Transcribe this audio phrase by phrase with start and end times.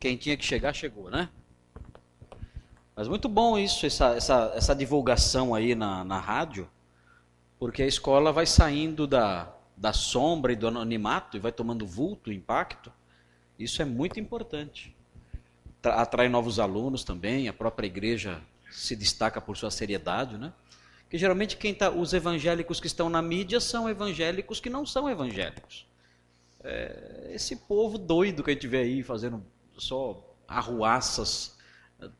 [0.00, 1.28] Quem tinha que chegar, chegou, né?
[2.96, 6.68] Mas muito bom isso, essa, essa, essa divulgação aí na, na rádio,
[7.58, 12.32] porque a escola vai saindo da, da sombra e do anonimato e vai tomando vulto,
[12.32, 12.90] impacto.
[13.58, 14.96] Isso é muito importante.
[15.82, 18.40] Atrai novos alunos também, a própria igreja
[18.70, 20.50] se destaca por sua seriedade, né?
[21.10, 25.10] Que geralmente quem tá, os evangélicos que estão na mídia são evangélicos que não são
[25.10, 25.86] evangélicos.
[26.64, 29.44] É, esse povo doido que a gente vê aí fazendo
[29.80, 31.56] só arruaças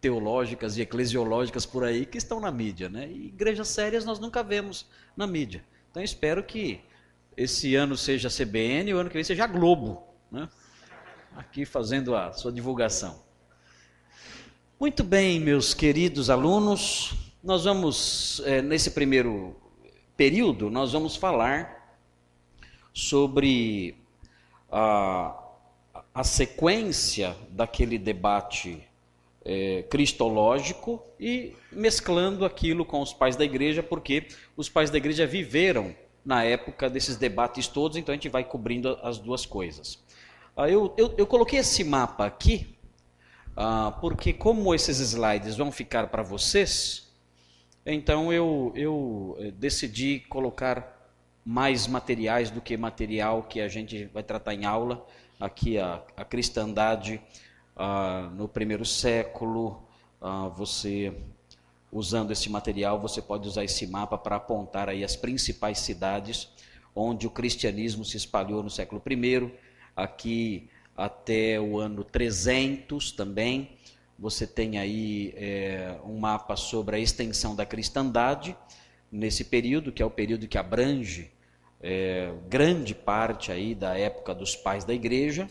[0.00, 3.08] teológicas e eclesiológicas por aí que estão na mídia, né?
[3.08, 4.86] E igrejas sérias nós nunca vemos
[5.16, 5.64] na mídia.
[5.90, 6.80] Então espero que
[7.36, 10.48] esse ano seja a CBN e o ano que vem seja a Globo, né?
[11.36, 13.22] Aqui fazendo a sua divulgação.
[14.78, 19.56] Muito bem, meus queridos alunos, nós vamos, é, nesse primeiro
[20.16, 21.98] período, nós vamos falar
[22.92, 23.96] sobre
[24.70, 25.49] a,
[26.14, 28.86] a sequência daquele debate
[29.44, 35.26] é, cristológico e mesclando aquilo com os pais da igreja, porque os pais da igreja
[35.26, 35.94] viveram
[36.24, 39.98] na época desses debates todos, então a gente vai cobrindo as duas coisas.
[40.56, 42.76] Ah, eu, eu, eu, coloquei esse mapa aqui,
[43.56, 47.10] ah, porque como esses slides vão ficar para vocês,
[47.84, 50.98] então eu, eu eh, decidi colocar
[51.44, 55.06] mais materiais do que material que a gente vai tratar em aula.
[55.40, 57.18] Aqui a, a cristandade
[57.74, 59.82] ah, no primeiro século,
[60.20, 61.14] ah, você
[61.90, 66.50] usando esse material, você pode usar esse mapa para apontar aí as principais cidades
[66.94, 69.50] onde o cristianismo se espalhou no século I,
[69.96, 73.70] aqui até o ano 300 também.
[74.18, 78.54] Você tem aí é, um mapa sobre a extensão da cristandade
[79.10, 81.32] nesse período, que é o período que abrange
[81.80, 85.48] é, grande parte aí da época dos pais da igreja.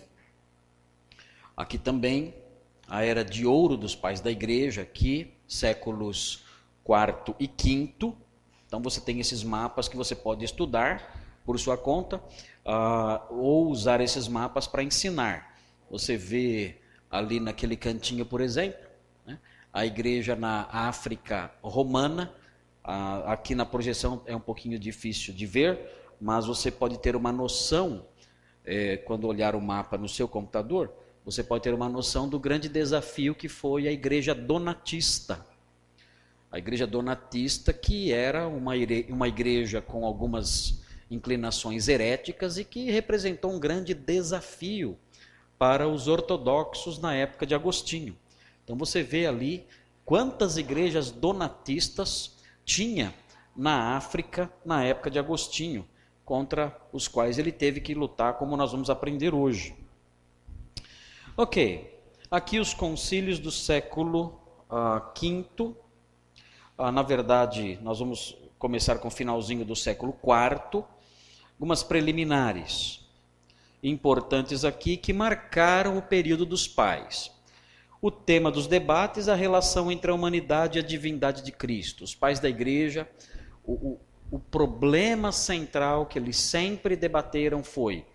[1.56, 2.34] Aqui também
[2.88, 6.44] a era de ouro dos pais da igreja, aqui séculos
[6.84, 8.16] quarto e quinto.
[8.66, 12.18] Então você tem esses mapas que você pode estudar por sua conta
[12.66, 15.58] uh, ou usar esses mapas para ensinar.
[15.90, 16.78] Você vê
[17.10, 18.80] ali naquele cantinho, por exemplo,
[19.26, 19.40] né,
[19.74, 22.32] a igreja na África romana.
[22.86, 27.32] Uh, aqui na projeção é um pouquinho difícil de ver, mas você pode ter uma
[27.32, 28.06] noção,
[28.66, 30.92] é, quando olhar o mapa no seu computador,
[31.24, 35.46] você pode ter uma noção do grande desafio que foi a igreja donatista.
[36.52, 38.74] A igreja donatista, que era uma,
[39.08, 44.98] uma igreja com algumas inclinações heréticas e que representou um grande desafio
[45.58, 48.18] para os ortodoxos na época de Agostinho.
[48.64, 49.66] Então você vê ali
[50.06, 53.14] quantas igrejas donatistas tinha
[53.56, 55.88] na África na época de Agostinho
[56.30, 59.76] contra os quais ele teve que lutar, como nós vamos aprender hoje.
[61.36, 65.34] Ok, aqui os concílios do século V.
[65.60, 65.76] Uh,
[66.78, 70.84] uh, na verdade, nós vamos começar com o finalzinho do século IV.
[71.54, 73.04] Algumas preliminares
[73.82, 77.32] importantes aqui que marcaram o período dos pais.
[78.00, 82.04] O tema dos debates, a relação entre a humanidade e a divindade de Cristo.
[82.04, 83.10] Os pais da igreja,
[83.66, 83.98] o
[84.38, 88.06] problema central que eles sempre debateram foi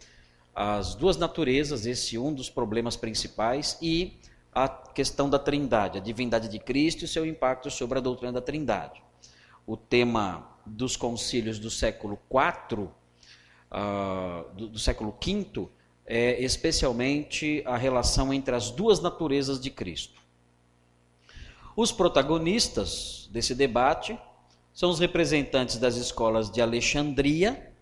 [0.54, 4.16] as duas naturezas, esse um dos problemas principais, e
[4.54, 8.40] a questão da trindade, a divindade de Cristo e seu impacto sobre a doutrina da
[8.40, 9.02] trindade.
[9.66, 15.68] O tema dos concílios do século IV, uh, do, do século V,
[16.06, 20.22] é especialmente a relação entre as duas naturezas de Cristo.
[21.76, 24.16] Os protagonistas desse debate
[24.74, 27.72] são os representantes das escolas de Alexandria,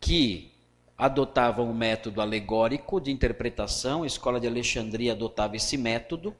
[0.00, 0.50] que
[0.96, 6.34] adotavam o método alegórico de interpretação, a escola de Alexandria adotava esse método,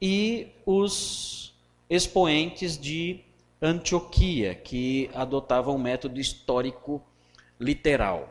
[0.00, 1.52] e os
[1.90, 3.20] expoentes de
[3.60, 7.02] Antioquia, que adotavam o método histórico
[7.58, 8.30] literal.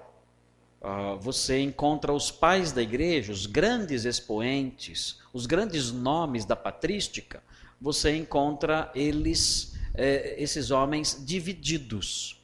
[0.81, 7.41] Uh, você encontra os pais da igreja, os grandes expoentes, os grandes nomes da patrística,
[7.83, 12.41] você encontra eles é, esses homens divididos.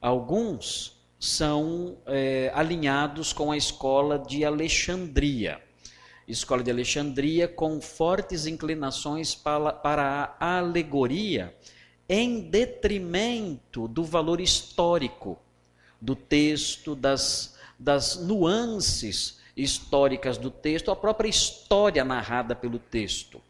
[0.00, 5.60] Alguns são é, alinhados com a escola de Alexandria.
[6.28, 11.52] Escola de Alexandria com fortes inclinações para, para a alegoria,
[12.08, 15.36] em detrimento do valor histórico
[16.00, 23.42] do texto, das, das nuances históricas do texto, a própria história narrada pelo texto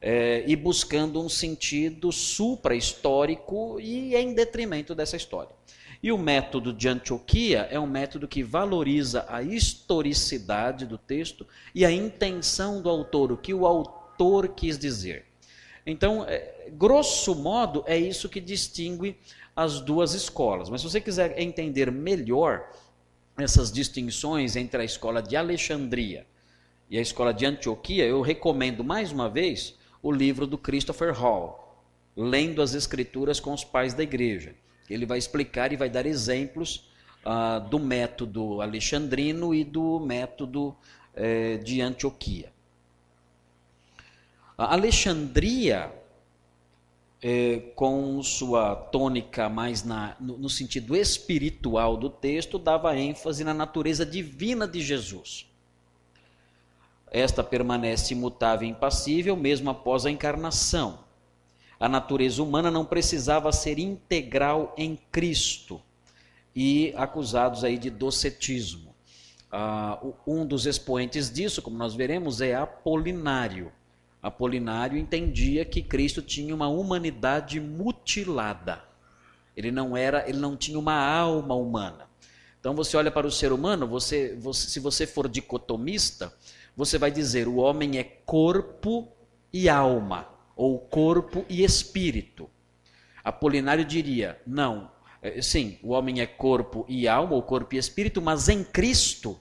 [0.00, 5.50] é, e buscando um sentido supra-histórico e em detrimento dessa história.
[6.02, 11.84] E o método de Antioquia é um método que valoriza a historicidade do texto e
[11.84, 15.26] a intenção do autor, o que o autor quis dizer.
[15.84, 19.16] Então, é, grosso modo, é isso que distingue
[19.54, 20.70] as duas escolas.
[20.70, 22.70] Mas se você quiser entender melhor
[23.36, 26.26] essas distinções entre a escola de Alexandria
[26.88, 31.84] e a escola de Antioquia, eu recomendo mais uma vez o livro do Christopher Hall,
[32.16, 34.54] Lendo as Escrituras com os Pais da Igreja.
[34.88, 36.90] Ele vai explicar e vai dar exemplos
[37.24, 40.76] uh, do método alexandrino e do método
[41.14, 42.52] eh, de Antioquia.
[44.56, 45.92] A Alexandria,
[47.22, 53.54] eh, com sua tônica mais na, no, no sentido espiritual do texto, dava ênfase na
[53.54, 55.49] natureza divina de Jesus.
[57.10, 61.10] Esta permanece imutável e impassível mesmo após a encarnação
[61.80, 65.80] a natureza humana não precisava ser integral em Cristo
[66.54, 68.94] e acusados aí de docetismo.
[69.50, 73.72] Uh, um dos expoentes disso, como nós veremos, é Apolinário.
[74.22, 78.84] Apolinário entendia que Cristo tinha uma humanidade mutilada.
[79.56, 82.10] Ele não era, ele não tinha uma alma humana.
[82.60, 86.30] Então você olha para o ser humano, você, você, se você for dicotomista,
[86.80, 89.12] você vai dizer o homem é corpo
[89.52, 92.48] e alma ou corpo e espírito.
[93.22, 94.90] Apolinário diria: não,
[95.20, 99.38] é, sim, o homem é corpo e alma, ou corpo e espírito, mas em Cristo,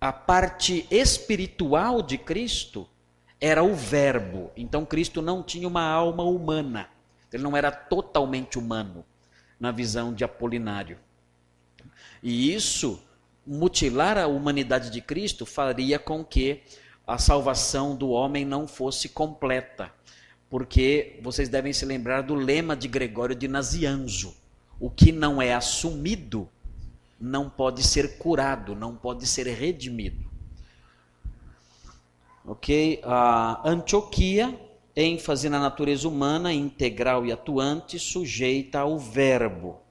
[0.00, 2.88] a parte espiritual de Cristo
[3.38, 4.50] era o Verbo.
[4.56, 6.88] Então Cristo não tinha uma alma humana,
[7.30, 9.04] ele não era totalmente humano,
[9.60, 10.98] na visão de Apolinário.
[12.22, 13.02] E isso,
[13.48, 16.62] mutilar a humanidade de Cristo, faria com que
[17.06, 19.90] a salvação do homem não fosse completa
[20.50, 24.34] porque vocês devem se lembrar do lema de Gregório de Nazianzo:
[24.80, 26.48] o que não é assumido
[27.20, 30.28] não pode ser curado, não pode ser redimido.
[32.44, 33.00] Ok?
[33.04, 34.58] A Antioquia,
[34.96, 39.82] ênfase na natureza humana, integral e atuante, sujeita ao verbo,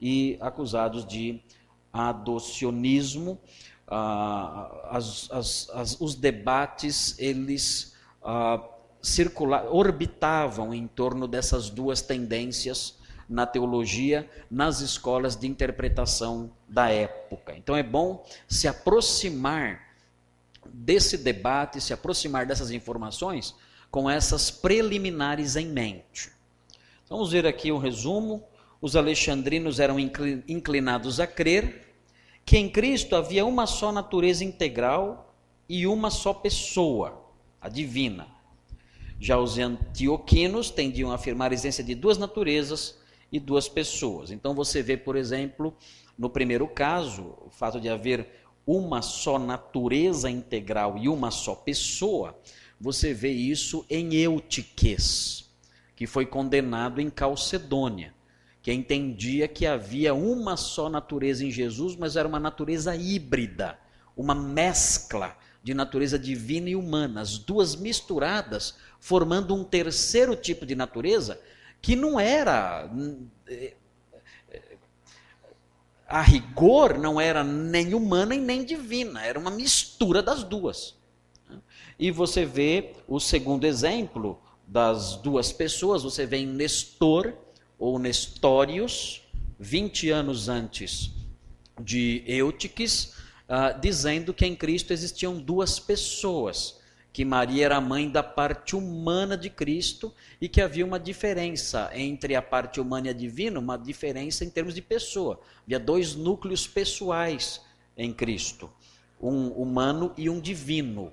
[0.00, 1.42] e acusados de
[1.98, 3.38] adocionismo.
[3.86, 7.94] Ah, as, as, as, os debates, eles.
[8.22, 8.62] Ah,
[9.00, 12.98] circular, orbitavam em torno dessas duas tendências
[13.28, 17.54] na teologia, nas escolas de interpretação da época.
[17.56, 19.88] Então é bom se aproximar
[20.66, 23.54] desse debate, se aproximar dessas informações
[23.90, 26.30] com essas preliminares em mente.
[27.08, 28.42] Vamos ver aqui um resumo.
[28.80, 31.87] Os alexandrinos eram inclinados a crer
[32.48, 35.34] que em Cristo havia uma só natureza integral
[35.68, 37.22] e uma só pessoa,
[37.60, 38.38] a divina
[39.20, 42.98] já os antioquinos tendiam a afirmar a existência de duas naturezas
[43.32, 44.30] e duas pessoas.
[44.30, 45.74] Então você vê, por exemplo,
[46.16, 48.28] no primeiro caso, o fato de haver
[48.66, 52.38] uma só natureza integral e uma só pessoa,
[52.80, 55.50] você vê isso em Eutiques,
[55.96, 58.14] que foi condenado em Calcedônia,
[58.68, 63.78] que entendia que havia uma só natureza em Jesus, mas era uma natureza híbrida,
[64.14, 70.74] uma mescla de natureza divina e humana, as duas misturadas formando um terceiro tipo de
[70.74, 71.40] natureza
[71.80, 72.90] que não era
[76.06, 80.94] a rigor não era nem humana e nem divina, era uma mistura das duas.
[81.98, 87.32] E você vê o segundo exemplo das duas pessoas, você vê em Nestor
[87.78, 89.22] ou Nestorius,
[89.58, 91.10] 20 anos antes
[91.80, 93.14] de Eutiques,
[93.48, 96.78] uh, dizendo que em Cristo existiam duas pessoas
[97.12, 102.36] que Maria era mãe da parte humana de Cristo e que havia uma diferença entre
[102.36, 105.40] a parte humana e a divina, uma diferença em termos de pessoa.
[105.64, 107.60] Havia dois núcleos pessoais
[107.96, 108.70] em Cristo,
[109.20, 111.12] um humano e um divino.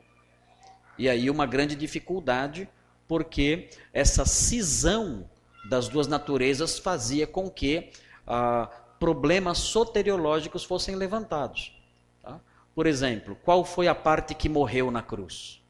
[0.98, 2.69] E aí uma grande dificuldade,
[3.07, 5.27] porque essa cisão
[5.69, 7.91] das duas naturezas fazia com que
[8.25, 8.69] ah,
[9.00, 11.75] problemas soteriológicos fossem levantados.
[12.22, 12.39] Tá?
[12.74, 15.62] Por exemplo, qual foi a parte que morreu na cruz?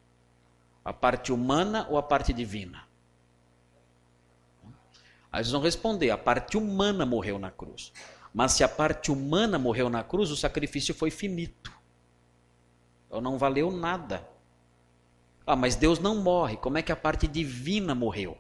[0.83, 2.83] A parte humana ou a parte divina?
[5.31, 7.91] Aí eles vão responder: a parte humana morreu na cruz.
[8.33, 11.71] Mas se a parte humana morreu na cruz, o sacrifício foi finito.
[13.07, 14.27] Então não valeu nada.
[15.47, 16.57] Ah, mas Deus não morre.
[16.57, 18.37] Como é que a parte divina morreu?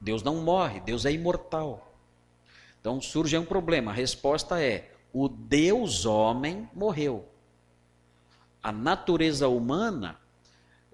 [0.00, 1.94] Deus não morre, Deus é imortal.
[2.80, 3.90] Então surge um problema.
[3.90, 7.28] A resposta é: o Deus homem morreu.
[8.62, 10.18] A natureza humana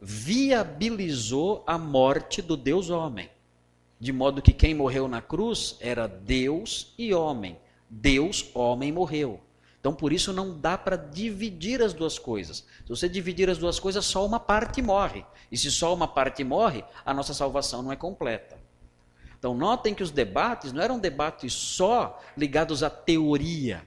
[0.01, 3.31] viabilizou a morte do Deus homem.
[3.99, 7.59] De modo que quem morreu na cruz era Deus e homem,
[7.89, 9.41] Deus, homem, morreu.
[9.81, 12.67] Então, por isso, não dá para dividir as duas coisas.
[12.83, 15.25] Se você dividir as duas coisas, só uma parte morre.
[15.51, 18.59] E se só uma parte morre, a nossa salvação não é completa.
[19.47, 23.87] Então, notem que os debates não eram debates só ligados à teoria,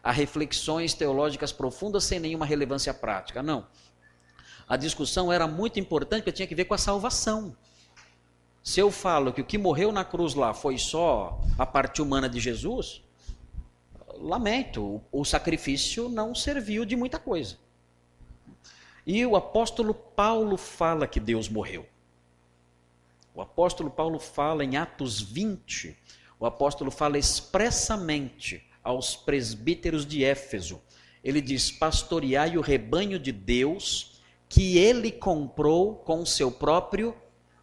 [0.00, 3.42] a reflexões teológicas profundas sem nenhuma relevância prática.
[3.42, 3.66] Não.
[4.68, 7.56] A discussão era muito importante porque tinha que ver com a salvação.
[8.62, 12.28] Se eu falo que o que morreu na cruz lá foi só a parte humana
[12.28, 13.02] de Jesus,
[14.14, 17.58] lamento, o sacrifício não serviu de muita coisa.
[19.04, 21.84] E o apóstolo Paulo fala que Deus morreu.
[23.34, 25.96] O apóstolo Paulo fala em Atos 20,
[26.38, 30.80] o apóstolo fala expressamente aos presbíteros de Éfeso.
[31.22, 37.14] Ele diz: Pastoreai o rebanho de Deus que ele comprou com seu próprio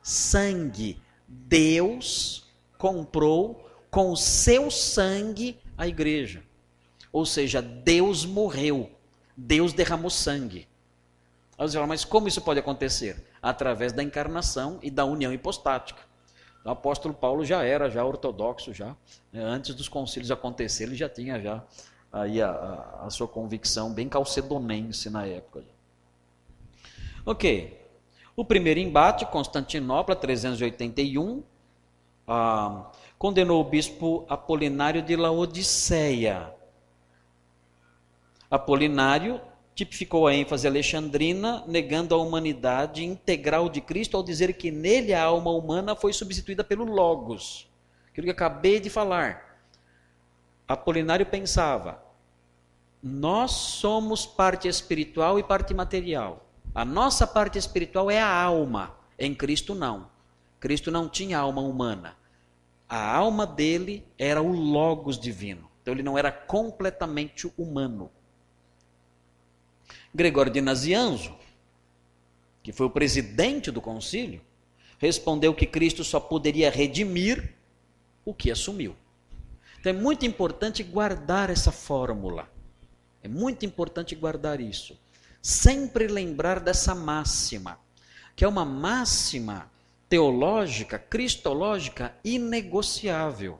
[0.02, 1.02] sangue.
[1.28, 2.48] Deus
[2.78, 6.44] comprou com o seu sangue a igreja.
[7.12, 8.90] Ou seja, Deus morreu,
[9.36, 10.68] Deus derramou sangue.
[11.58, 13.26] Aí você fala, mas como isso pode acontecer?
[13.50, 16.02] Através da encarnação e da união hipostática.
[16.66, 18.96] O apóstolo Paulo já era já ortodoxo já,
[19.32, 19.42] né?
[19.42, 21.64] antes dos concílios acontecer, ele já tinha já
[22.12, 25.64] aí a, a, a sua convicção bem calcedonense na época.
[27.26, 27.88] Ok,
[28.36, 31.42] o primeiro embate, Constantinopla, 381,
[32.28, 36.54] ah, condenou o bispo Apolinário de Laodiceia.
[38.52, 39.42] Apolinário
[39.78, 45.24] tipificou a ênfase alexandrina, negando a humanidade integral de Cristo ao dizer que nele a
[45.24, 47.70] alma humana foi substituída pelo Logos.
[48.10, 49.62] Aquilo que acabei de falar.
[50.68, 52.04] Apolinário pensava:
[53.04, 56.48] nós somos parte espiritual e parte material.
[56.74, 60.10] A nossa parte espiritual é a alma, em Cristo não.
[60.60, 62.18] Cristo não tinha alma humana.
[62.90, 65.70] A alma dele era o Logos divino.
[65.84, 68.10] Então ele não era completamente humano.
[70.18, 71.32] Gregório de Nazianzo,
[72.64, 74.42] que foi o presidente do concílio,
[74.98, 77.54] respondeu que Cristo só poderia redimir
[78.26, 78.96] o que assumiu.
[79.80, 82.50] Então é muito importante guardar essa fórmula.
[83.22, 84.98] É muito importante guardar isso.
[85.40, 87.80] Sempre lembrar dessa máxima,
[88.36, 89.72] que é uma máxima
[90.10, 93.60] teológica, cristológica inegociável.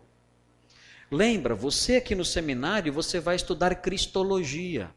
[1.12, 4.90] Lembra, você aqui no seminário, você vai estudar cristologia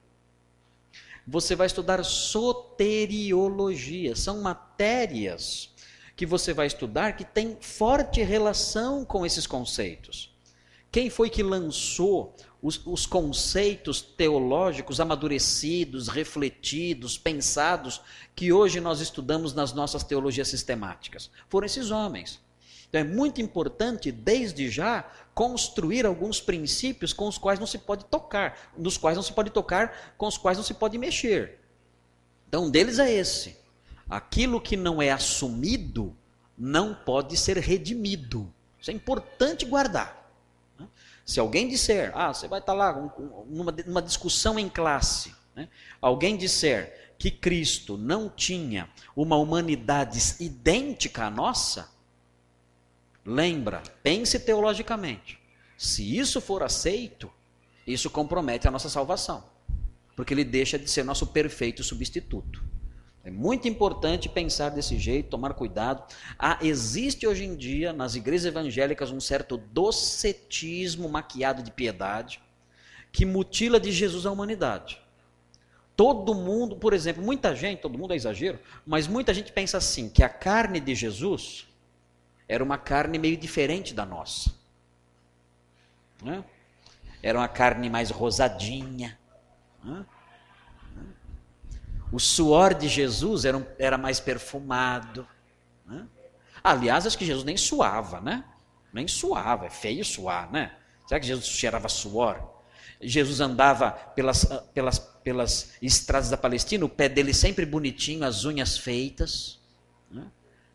[1.26, 4.14] você vai estudar soteriologia.
[4.16, 5.70] São matérias
[6.16, 10.34] que você vai estudar que têm forte relação com esses conceitos.
[10.92, 18.00] Quem foi que lançou os, os, conceitos teológicos amadurecidos, refletidos, pensados,
[18.34, 21.30] que hoje nós estudamos nas nossas teologias sistemáticas?
[21.48, 22.40] Foram esses homens.
[22.90, 28.04] Então é muito importante, desde já, construir alguns princípios com os quais não se pode
[28.04, 31.60] tocar, nos quais não se pode tocar, com os quais não se pode mexer.
[32.48, 33.56] Então, um deles é esse.
[34.08, 36.16] Aquilo que não é assumido
[36.58, 38.52] não pode ser redimido.
[38.80, 40.28] Isso é importante guardar.
[40.76, 40.88] Né?
[41.24, 42.92] Se alguém disser, ah, você vai estar lá
[43.48, 45.68] numa, numa discussão em classe, né?
[46.02, 51.88] alguém disser que Cristo não tinha uma humanidade idêntica à nossa,
[53.24, 55.38] Lembra, pense teologicamente.
[55.76, 57.30] Se isso for aceito,
[57.86, 59.44] isso compromete a nossa salvação,
[60.16, 62.62] porque ele deixa de ser nosso perfeito substituto.
[63.22, 66.02] É muito importante pensar desse jeito, tomar cuidado.
[66.38, 72.40] Ah, existe hoje em dia nas igrejas evangélicas um certo docetismo maquiado de piedade
[73.12, 75.00] que mutila de Jesus a humanidade.
[75.96, 80.08] Todo mundo, por exemplo, muita gente, todo mundo é exagero, mas muita gente pensa assim,
[80.08, 81.66] que a carne de Jesus
[82.50, 84.52] era uma carne meio diferente da nossa.
[86.20, 86.42] Né?
[87.22, 89.16] Era uma carne mais rosadinha.
[89.84, 90.04] Né?
[92.10, 95.24] O suor de Jesus era, um, era mais perfumado.
[95.86, 96.04] Né?
[96.62, 98.44] Aliás, acho que Jesus nem suava, né?
[98.92, 100.74] Nem suava, é feio suar, né?
[101.06, 102.64] Será que Jesus cheirava suor?
[103.00, 108.76] Jesus andava pelas, pelas, pelas estradas da Palestina, o pé dele sempre bonitinho, as unhas
[108.76, 109.60] feitas.
[110.10, 110.26] Né?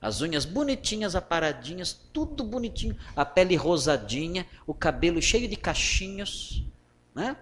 [0.05, 6.63] As unhas bonitinhas, aparadinhas, tudo bonitinho, a pele rosadinha, o cabelo cheio de cachinhos,
[7.15, 7.35] né?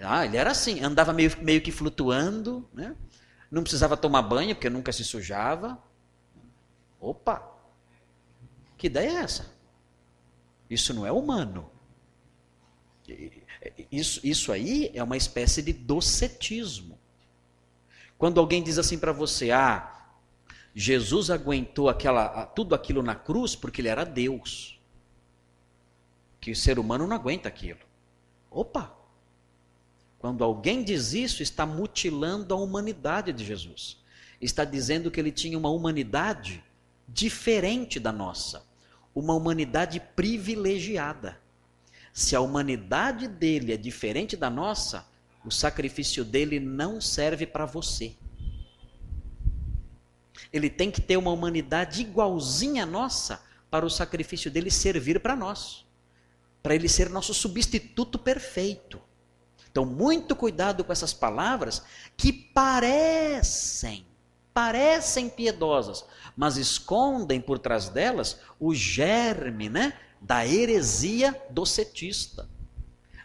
[0.00, 2.96] Ah, ele era assim, andava meio, meio que flutuando, né?
[3.48, 5.80] Não precisava tomar banho, porque nunca se sujava.
[7.00, 7.54] Opa!
[8.76, 9.54] Que ideia é essa?
[10.68, 11.70] Isso não é humano.
[13.92, 16.98] Isso, isso aí é uma espécie de docetismo.
[18.18, 19.95] Quando alguém diz assim para você, ah,
[20.78, 24.78] Jesus aguentou aquela, tudo aquilo na cruz porque ele era Deus.
[26.38, 27.78] Que o ser humano não aguenta aquilo.
[28.50, 28.94] Opa!
[30.18, 33.96] Quando alguém diz isso, está mutilando a humanidade de Jesus.
[34.38, 36.62] Está dizendo que ele tinha uma humanidade
[37.08, 38.62] diferente da nossa,
[39.14, 41.40] uma humanidade privilegiada.
[42.12, 45.08] Se a humanidade dele é diferente da nossa,
[45.42, 48.14] o sacrifício dele não serve para você.
[50.52, 55.36] Ele tem que ter uma humanidade igualzinha à nossa para o sacrifício dele servir para
[55.36, 55.84] nós,
[56.62, 59.00] para ele ser nosso substituto perfeito.
[59.70, 61.82] Então, muito cuidado com essas palavras
[62.16, 64.06] que parecem,
[64.54, 72.48] parecem piedosas, mas escondem por trás delas o germe, né, da heresia docetista,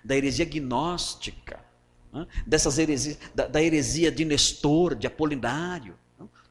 [0.03, 1.63] da heresia gnóstica,
[2.11, 5.97] né, dessas heresias, da, da, heresia de Nestor, de Apolinário.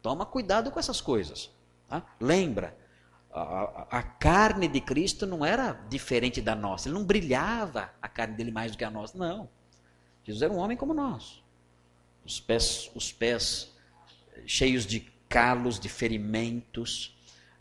[0.02, 1.50] Toma cuidado com essas coisas.
[1.88, 2.02] Tá?
[2.20, 2.76] Lembra,
[3.32, 8.34] a, a, carne de Cristo não era diferente da nossa, ele não brilhava a carne
[8.34, 9.48] dele mais do que a nossa, não.
[10.24, 11.42] Jesus era um homem como nós.
[12.24, 13.72] Os pés, os pés
[14.46, 17.16] cheios de calos, de ferimentos,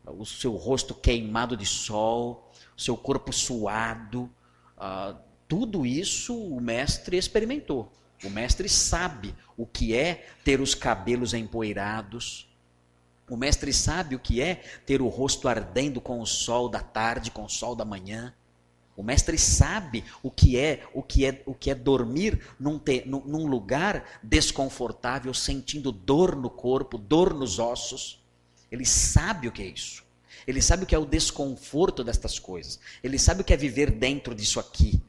[0.05, 4.29] o seu rosto queimado de sol, o seu corpo suado,
[4.77, 5.15] uh,
[5.47, 7.91] tudo isso o mestre experimentou.
[8.23, 12.49] O mestre sabe o que é ter os cabelos empoeirados,
[13.29, 17.29] o mestre sabe o que é ter o rosto ardendo com o sol da tarde,
[17.29, 18.33] com o sol da manhã.
[18.97, 23.03] O mestre sabe o que é, o que é, o que é dormir num, te,
[23.05, 28.19] num, num lugar desconfortável, sentindo dor no corpo, dor nos ossos.
[28.71, 30.03] Ele sabe o que é isso.
[30.47, 32.79] Ele sabe o que é o desconforto destas coisas.
[33.03, 34.99] Ele sabe o que é viver dentro disso aqui,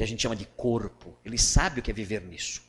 [0.00, 1.14] que a gente chama de corpo.
[1.22, 2.62] Ele sabe o que é viver nisso.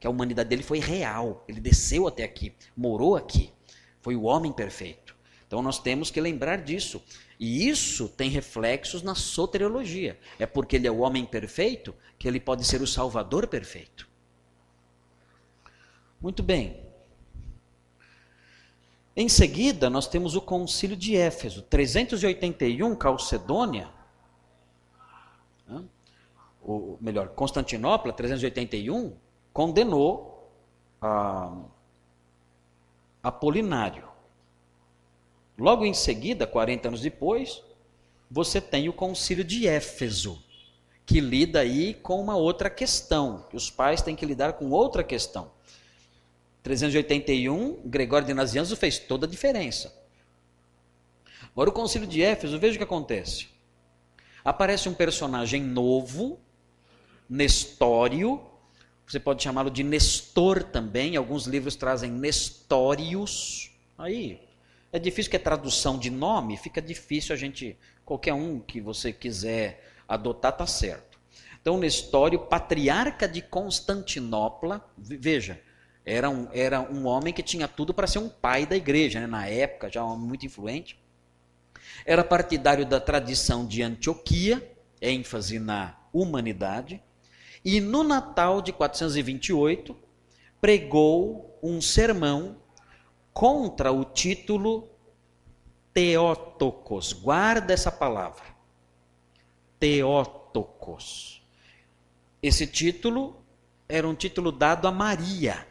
[0.00, 1.44] Que a humanidade dele foi real.
[1.46, 3.52] Ele desceu até aqui, morou aqui.
[4.00, 5.14] Foi o homem perfeito.
[5.46, 7.04] Então nós temos que lembrar disso.
[7.38, 10.18] E isso tem reflexos na soteriologia.
[10.38, 14.08] É porque ele é o homem perfeito que ele pode ser o salvador perfeito.
[16.18, 16.82] Muito bem.
[19.14, 23.97] Em seguida, nós temos o Concílio de Éfeso, 381, Calcedônia.
[26.70, 29.16] O melhor, Constantinopla, 381,
[29.54, 30.52] condenou
[31.00, 31.56] a
[33.22, 34.06] Apolinário.
[35.58, 37.62] Logo em seguida, 40 anos depois,
[38.30, 40.44] você tem o Concílio de Éfeso,
[41.06, 45.02] que lida aí com uma outra questão, que os pais têm que lidar com outra
[45.02, 45.50] questão.
[46.62, 49.98] 381, Gregório de Nazianzo fez toda a diferença.
[51.50, 53.48] Agora, o Concílio de Éfeso, veja o que acontece.
[54.44, 56.38] Aparece um personagem novo,
[57.28, 58.40] Nestório,
[59.06, 61.16] você pode chamá-lo de Nestor também.
[61.16, 63.70] Alguns livros trazem Nestórios.
[63.96, 64.40] Aí
[64.92, 69.12] é difícil que a tradução de nome fica difícil a gente qualquer um que você
[69.12, 71.18] quiser adotar tá certo.
[71.60, 75.60] Então Nestório, patriarca de Constantinopla, veja,
[76.04, 79.26] era um, era um homem que tinha tudo para ser um pai da igreja, né?
[79.26, 80.98] na época, já muito influente.
[82.06, 87.02] Era partidário da tradição de Antioquia, ênfase na humanidade.
[87.70, 89.94] E no Natal de 428,
[90.58, 92.56] pregou um sermão
[93.30, 94.88] contra o título
[95.92, 97.12] Teótocos.
[97.12, 98.42] Guarda essa palavra.
[99.78, 101.46] Teótocos.
[102.42, 103.36] Esse título
[103.86, 105.68] era um título dado a Maria.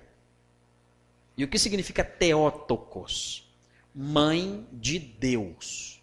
[1.35, 3.51] E o que significa Teótocos?
[3.91, 5.99] Mãe de Deus.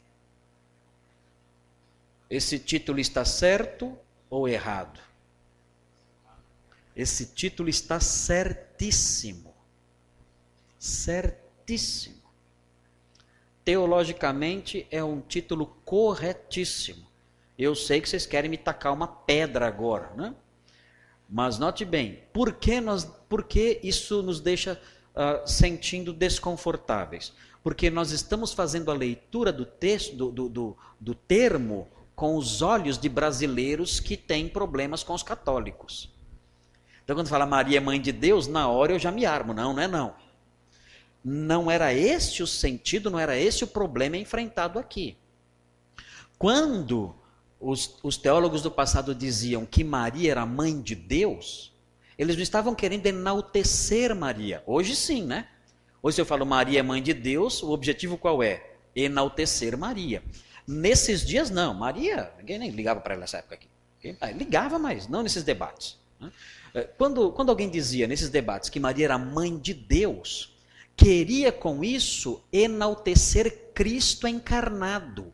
[2.29, 3.97] Esse título está certo
[4.29, 5.14] ou errado?
[6.97, 9.55] Esse título está certíssimo.
[10.79, 12.23] Certíssimo.
[13.65, 17.07] Teologicamente é um título corretíssimo.
[17.59, 20.35] Eu sei que vocês querem me tacar uma pedra agora, né?
[21.29, 24.81] Mas note bem, por que, nós, por que isso nos deixa
[25.15, 27.33] uh, sentindo desconfortáveis?
[27.63, 32.61] Porque nós estamos fazendo a leitura do texto, do, do, do, do termo, com os
[32.61, 36.14] olhos de brasileiros que têm problemas com os católicos.
[37.05, 39.53] Então, quando fala Maria é mãe de Deus, na hora eu já me armo.
[39.53, 40.15] Não, não é não.
[41.23, 45.17] Não era esse o sentido, não era esse o problema enfrentado aqui.
[46.39, 47.15] Quando
[47.61, 51.73] os, os teólogos do passado diziam que Maria era mãe de Deus,
[52.19, 54.63] eles não estavam querendo enaltecer Maria.
[54.67, 55.49] Hoje sim, né?
[56.03, 58.75] Hoje, se eu falo Maria é mãe de Deus, o objetivo qual é?
[58.95, 60.23] Enaltecer Maria.
[60.67, 61.73] Nesses dias, não.
[61.75, 63.69] Maria, ninguém nem ligava para ela nessa época aqui.
[64.37, 65.99] Ligava, mas não nesses debates.
[66.21, 66.31] Né?
[66.75, 70.53] É, quando, quando alguém dizia nesses debates que Maria era mãe de Deus,
[70.97, 75.33] queria com isso enaltecer Cristo encarnado.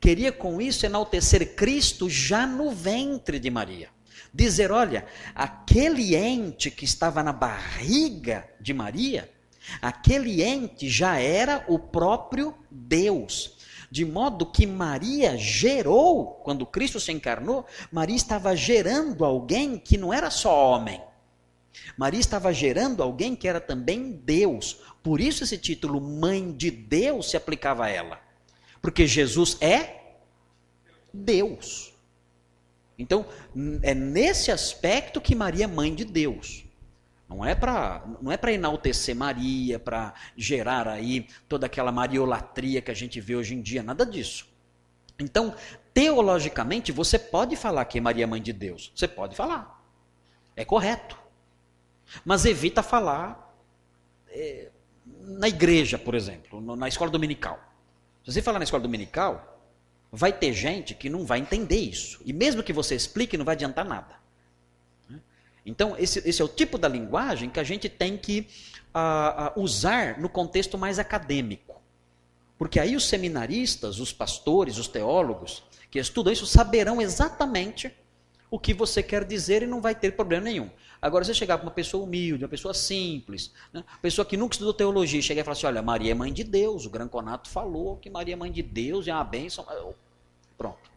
[0.00, 3.88] Queria com isso enaltecer Cristo já no ventre de Maria.
[4.34, 9.30] dizer: olha, aquele ente que estava na barriga de Maria,
[9.80, 13.57] aquele ente já era o próprio Deus.
[13.90, 20.12] De modo que Maria gerou, quando Cristo se encarnou, Maria estava gerando alguém que não
[20.12, 21.00] era só homem.
[21.96, 24.80] Maria estava gerando alguém que era também Deus.
[25.02, 28.20] Por isso esse título Mãe de Deus se aplicava a ela.
[28.82, 29.98] Porque Jesus é
[31.12, 31.92] Deus.
[32.98, 33.26] Então,
[33.82, 36.64] é nesse aspecto que Maria é mãe de Deus.
[37.28, 42.90] Não é para não é para enaltecer Maria, para gerar aí toda aquela mariolatria que
[42.90, 44.48] a gente vê hoje em dia, nada disso.
[45.18, 45.54] Então,
[45.92, 48.92] teologicamente, você pode falar que Maria é mãe de Deus.
[48.94, 49.82] Você pode falar.
[50.56, 51.18] É correto.
[52.24, 53.54] Mas evita falar
[54.28, 54.70] é,
[55.04, 57.60] na igreja, por exemplo, na escola dominical.
[58.24, 59.60] Se você falar na escola dominical,
[60.10, 62.20] vai ter gente que não vai entender isso.
[62.24, 64.16] E mesmo que você explique, não vai adiantar nada.
[65.68, 68.46] Então, esse, esse é o tipo da linguagem que a gente tem que
[68.94, 71.80] uh, uh, usar no contexto mais acadêmico.
[72.56, 77.92] Porque aí os seminaristas, os pastores, os teólogos que estudam isso saberão exatamente
[78.50, 80.70] o que você quer dizer e não vai ter problema nenhum.
[81.00, 83.84] Agora, você chegar para uma pessoa humilde, uma pessoa simples, né?
[83.86, 86.42] uma pessoa que nunca estudou teologia, chegar e falar assim: olha, Maria é mãe de
[86.42, 89.64] Deus, o Conato falou que Maria é mãe de Deus e é uma bênção.
[90.56, 90.90] Pronto.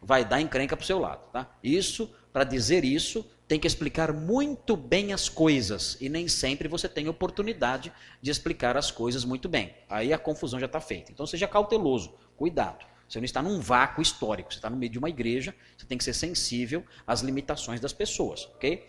[0.00, 1.20] Vai dar encrenca para o seu lado.
[1.30, 1.50] Tá?
[1.62, 5.96] Isso, para dizer isso, tem que explicar muito bem as coisas.
[6.00, 9.74] E nem sempre você tem oportunidade de explicar as coisas muito bem.
[9.88, 11.12] Aí a confusão já está feita.
[11.12, 12.84] Então seja cauteloso, cuidado.
[13.08, 15.98] Você não está num vácuo histórico, você está no meio de uma igreja, você tem
[15.98, 18.86] que ser sensível às limitações das pessoas, ok?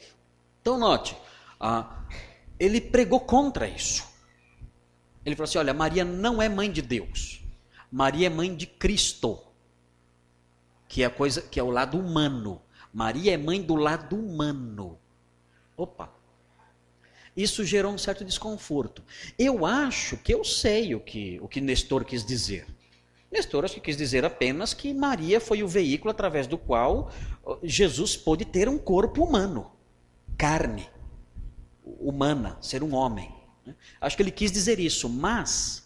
[0.62, 1.15] Então note,
[1.60, 2.04] ah,
[2.60, 4.08] ele pregou contra isso.
[5.26, 7.44] Ele falou assim: olha, Maria não é mãe de Deus,
[7.91, 9.39] Maria é mãe de Cristo,
[10.88, 12.62] que é a coisa, que é o lado humano.
[12.96, 14.98] Maria é mãe do lado humano.
[15.76, 16.10] Opa!
[17.36, 19.04] Isso gerou um certo desconforto.
[19.38, 22.66] Eu acho que eu sei o que, o que Nestor quis dizer.
[23.30, 27.12] Nestor acho que quis dizer apenas que Maria foi o veículo através do qual
[27.62, 29.70] Jesus pôde ter um corpo humano
[30.38, 30.90] carne
[31.84, 33.30] humana, ser um homem.
[33.66, 33.76] Né?
[34.00, 35.86] Acho que ele quis dizer isso, mas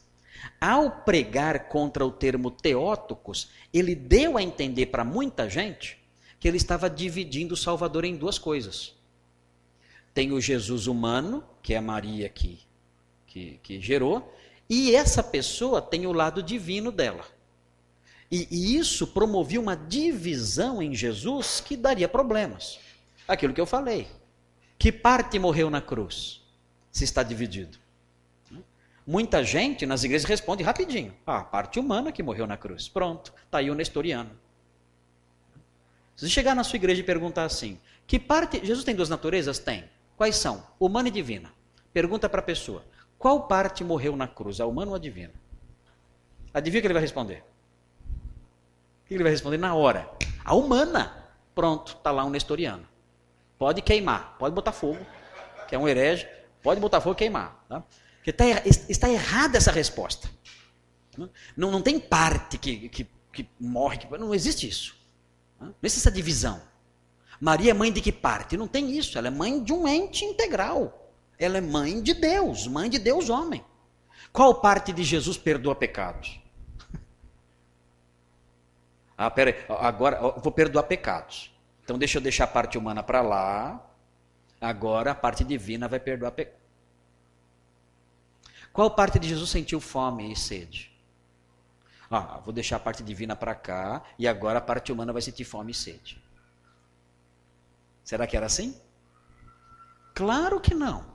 [0.62, 5.99] ao pregar contra o termo teótocos, ele deu a entender para muita gente
[6.40, 8.96] que ele estava dividindo o Salvador em duas coisas.
[10.14, 12.60] Tem o Jesus humano, que é a Maria que,
[13.28, 14.34] que, que gerou,
[14.70, 17.26] e essa pessoa tem o lado divino dela.
[18.32, 22.80] E, e isso promovia uma divisão em Jesus que daria problemas.
[23.28, 24.08] Aquilo que eu falei.
[24.78, 26.42] Que parte morreu na cruz?
[26.92, 27.78] Se está dividido.
[29.06, 31.14] Muita gente nas igrejas responde rapidinho.
[31.26, 32.88] Ah, a parte humana que morreu na cruz.
[32.88, 34.30] Pronto, está aí o nestoriano.
[36.20, 38.60] Se você chegar na sua igreja e perguntar assim, que parte.
[38.60, 39.58] Jesus tem duas naturezas?
[39.58, 39.86] Tem.
[40.18, 40.62] Quais são?
[40.78, 41.50] Humana e divina.
[41.94, 42.84] Pergunta para a pessoa:
[43.18, 45.32] qual parte morreu na cruz, a humana ou a divina?
[46.54, 47.42] Adivinha o que ele vai responder?
[49.02, 50.12] O que ele vai responder na hora?
[50.44, 51.24] A humana.
[51.56, 52.86] Pronto, está lá um nestoriano.
[53.58, 55.00] Pode queimar, pode botar fogo,
[55.70, 56.28] que é um herege,
[56.62, 57.64] pode botar fogo e queimar.
[57.70, 57.82] Tá?
[58.18, 58.44] Porque tá,
[58.90, 60.30] está errada essa resposta.
[61.56, 64.99] Não, não tem parte que, que, que morre, que, não existe isso.
[65.60, 66.62] Não existe essa divisão.
[67.40, 68.58] Maria é mãe de que parte?
[68.58, 71.12] Não tem isso, ela é mãe de um ente integral.
[71.38, 73.64] Ela é mãe de Deus, mãe de Deus homem.
[74.32, 76.40] Qual parte de Jesus perdoa pecados?
[79.22, 81.54] Ah, peraí, agora vou perdoar pecados.
[81.84, 83.86] Então deixa eu deixar a parte humana para lá.
[84.62, 86.56] Agora a parte divina vai perdoar pecado.
[88.72, 90.90] Qual parte de Jesus sentiu fome e sede?
[92.10, 95.44] Ah, vou deixar a parte divina para cá e agora a parte humana vai sentir
[95.44, 96.22] fome e sede.
[98.04, 98.76] Será que era assim?
[100.16, 101.06] Claro que não.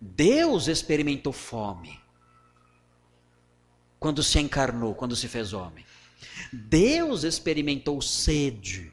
[0.00, 2.00] Deus experimentou fome
[3.98, 5.84] quando se encarnou, quando se fez homem.
[6.52, 8.92] Deus experimentou sede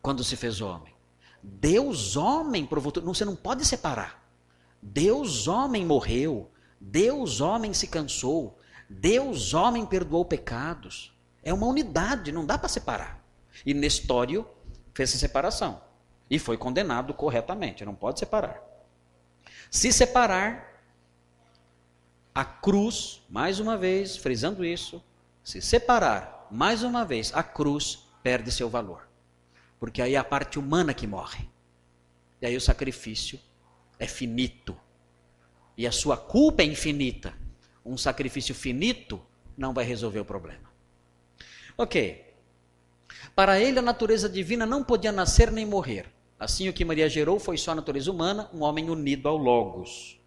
[0.00, 0.94] quando se fez homem.
[1.42, 3.06] Deus, homem, provou tudo.
[3.06, 4.22] Você não pode separar.
[4.80, 6.50] Deus, homem, morreu.
[6.80, 8.58] Deus, homem, se cansou.
[8.88, 11.12] Deus, homem, perdoou pecados.
[11.42, 13.22] É uma unidade, não dá para separar.
[13.64, 14.48] E Nestório
[14.94, 15.80] fez essa separação.
[16.30, 18.62] E foi condenado corretamente, não pode separar.
[19.70, 20.82] Se separar,
[22.34, 25.02] a cruz, mais uma vez, frisando isso,
[25.42, 29.08] se separar, mais uma vez, a cruz perde seu valor.
[29.80, 31.48] Porque aí é a parte humana que morre.
[32.40, 33.40] E aí o sacrifício
[33.98, 34.76] é finito.
[35.76, 37.34] E a sua culpa é infinita.
[37.88, 39.20] Um sacrifício finito
[39.56, 40.70] não vai resolver o problema.
[41.76, 42.24] Ok.
[43.34, 46.06] Para ele, a natureza divina não podia nascer nem morrer.
[46.38, 50.20] Assim, o que Maria gerou foi só a natureza humana, um homem unido ao Logos.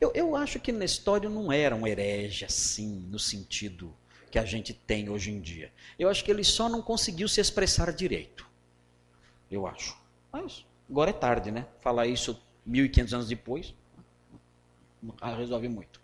[0.00, 3.92] Eu, eu acho que Nestório não era um herege assim, no sentido
[4.30, 5.72] que a gente tem hoje em dia.
[5.98, 8.46] Eu acho que ele só não conseguiu se expressar direito.
[9.50, 9.96] Eu acho.
[10.30, 11.66] Mas agora é tarde, né?
[11.80, 13.74] Falar isso 1500 anos depois,
[15.36, 16.00] resolve muito.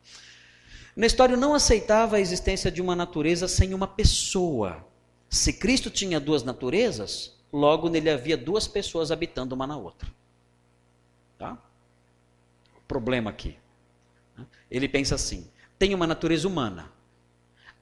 [0.96, 4.86] Nestório não aceitava a existência de uma natureza sem uma pessoa.
[5.28, 10.08] Se Cristo tinha duas naturezas, logo nele havia duas pessoas habitando uma na outra.
[11.36, 11.58] Tá?
[12.76, 13.58] O problema aqui.
[14.70, 16.92] Ele pensa assim: tem uma natureza humana.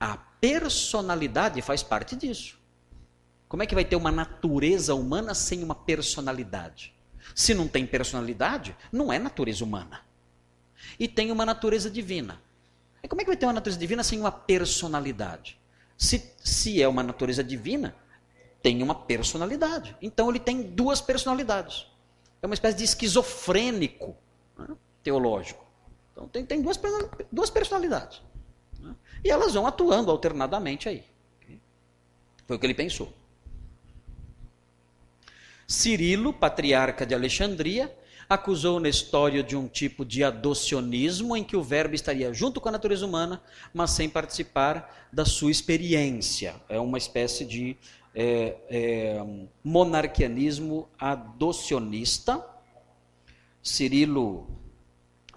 [0.01, 2.59] A personalidade faz parte disso.
[3.47, 6.95] Como é que vai ter uma natureza humana sem uma personalidade?
[7.35, 10.01] Se não tem personalidade, não é natureza humana.
[10.99, 12.41] E tem uma natureza divina.
[13.03, 15.61] E como é que vai ter uma natureza divina sem uma personalidade?
[15.99, 17.95] Se, se é uma natureza divina,
[18.63, 19.97] tem uma personalidade.
[20.01, 21.87] Então ele tem duas personalidades.
[22.41, 24.17] É uma espécie de esquizofrênico
[24.57, 24.69] né,
[25.03, 25.65] teológico.
[26.13, 26.79] Então tem, tem duas,
[27.31, 28.23] duas personalidades.
[28.79, 31.05] Né, e elas vão atuando alternadamente aí.
[32.47, 33.13] Foi o que ele pensou.
[35.67, 37.95] Cirilo, patriarca de Alexandria,
[38.29, 42.73] acusou Nestório de um tipo de adocionismo em que o verbo estaria junto com a
[42.73, 46.55] natureza humana, mas sem participar da sua experiência.
[46.69, 47.77] É uma espécie de
[48.15, 49.25] é, é,
[49.63, 52.45] monarquianismo adocionista.
[53.63, 54.47] Cirilo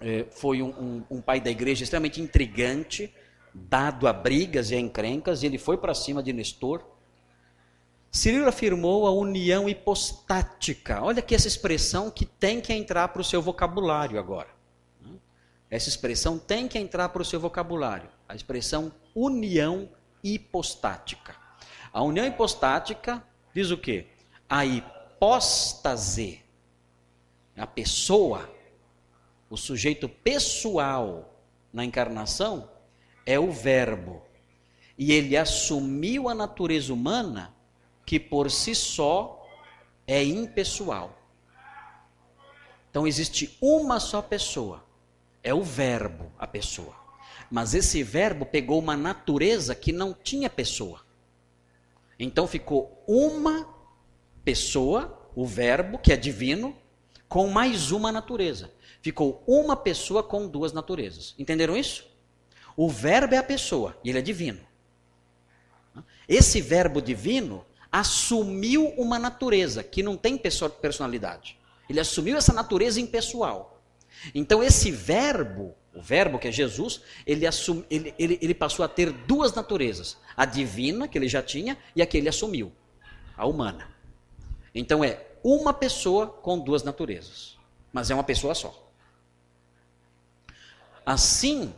[0.00, 3.12] é, foi um, um, um, pai da igreja extremamente intrigante,
[3.54, 6.95] dado a brigas e a encrencas, e ele foi para cima de Nestor.
[8.16, 11.02] Cirilo afirmou a união hipostática.
[11.02, 14.48] Olha aqui essa expressão que tem que entrar para o seu vocabulário agora.
[15.68, 18.08] Essa expressão tem que entrar para o seu vocabulário.
[18.26, 19.90] A expressão união
[20.24, 21.36] hipostática.
[21.92, 23.22] A união hipostática
[23.54, 24.06] diz o quê?
[24.48, 26.40] A hipóstase,
[27.54, 28.50] a pessoa,
[29.50, 31.38] o sujeito pessoal
[31.70, 32.70] na encarnação
[33.26, 34.22] é o Verbo.
[34.96, 37.54] E ele assumiu a natureza humana
[38.06, 39.44] que por si só
[40.06, 41.12] é impessoal.
[42.88, 44.82] Então existe uma só pessoa,
[45.42, 46.94] é o Verbo, a pessoa.
[47.50, 51.04] Mas esse Verbo pegou uma natureza que não tinha pessoa.
[52.18, 53.68] Então ficou uma
[54.44, 56.74] pessoa, o Verbo, que é divino,
[57.28, 58.72] com mais uma natureza.
[59.02, 61.34] Ficou uma pessoa com duas naturezas.
[61.38, 62.06] Entenderam isso?
[62.76, 64.60] O Verbo é a pessoa e ele é divino.
[66.28, 67.64] Esse Verbo divino
[67.98, 71.58] assumiu uma natureza que não tem personalidade.
[71.88, 73.80] Ele assumiu essa natureza impessoal.
[74.34, 78.88] Então, esse verbo, o verbo que é Jesus, ele, assum, ele, ele, ele passou a
[78.88, 82.70] ter duas naturezas: a divina, que ele já tinha, e a que ele assumiu,
[83.34, 83.88] a humana.
[84.74, 87.56] Então, é uma pessoa com duas naturezas,
[87.90, 88.90] mas é uma pessoa só.
[91.04, 91.72] Assim,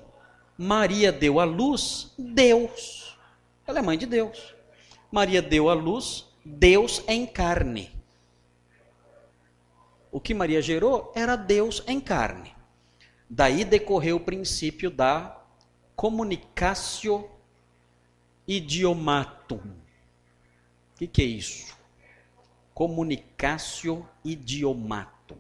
[0.56, 3.16] Maria deu à luz Deus.
[3.64, 4.57] Ela é mãe de Deus.
[5.10, 7.90] Maria deu à luz Deus em carne.
[10.10, 12.54] O que Maria gerou era Deus em carne.
[13.28, 15.38] Daí decorreu o princípio da
[15.94, 17.28] comunicatio
[18.46, 19.56] idiomatum.
[19.56, 21.76] O que, que é isso?
[22.72, 25.36] Comunicatio idiomatum.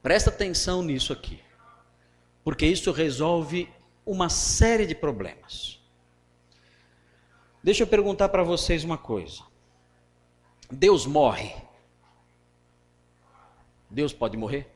[0.00, 1.40] Presta atenção nisso aqui,
[2.44, 3.68] porque isso resolve
[4.06, 5.77] uma série de problemas.
[7.62, 9.42] Deixa eu perguntar para vocês uma coisa.
[10.70, 11.54] Deus morre?
[13.90, 14.70] Deus pode morrer?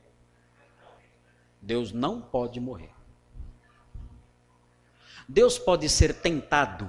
[1.61, 2.91] Deus não pode morrer.
[5.27, 6.85] Deus pode ser tentado?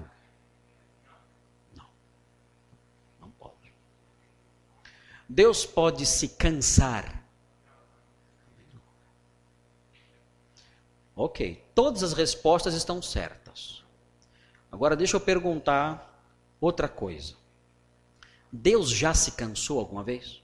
[1.74, 1.86] Não.
[3.20, 3.72] Não pode.
[5.28, 7.22] Deus pode se cansar?
[11.16, 13.43] Ok, todas as respostas estão certas.
[14.74, 16.20] Agora deixa eu perguntar
[16.60, 17.36] outra coisa.
[18.50, 20.42] Deus já se cansou alguma vez?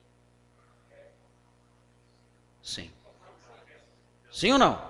[2.63, 2.93] Sim.
[4.31, 4.89] Sim ou não?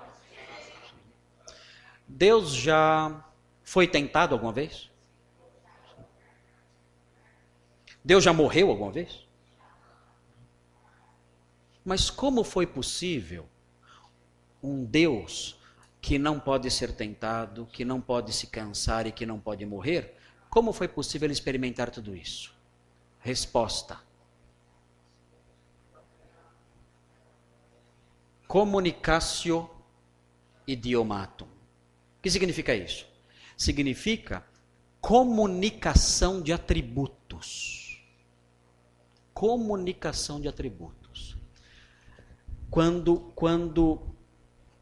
[2.06, 3.24] Deus já
[3.64, 4.90] foi tentado alguma vez?
[8.04, 9.26] Deus já morreu alguma vez?
[11.82, 13.48] Mas como foi possível
[14.62, 15.58] um Deus
[16.00, 20.16] que não pode ser tentado, que não pode se cansar e que não pode morrer,
[20.48, 22.54] como foi possível experimentar tudo isso?
[23.20, 24.00] Resposta:
[28.48, 29.70] Comunicatio
[30.66, 31.44] idiomatum.
[31.44, 33.06] O que significa isso?
[33.56, 34.44] Significa
[35.00, 38.02] comunicação de atributos.
[39.32, 41.36] Comunicação de atributos.
[42.70, 44.09] Quando, quando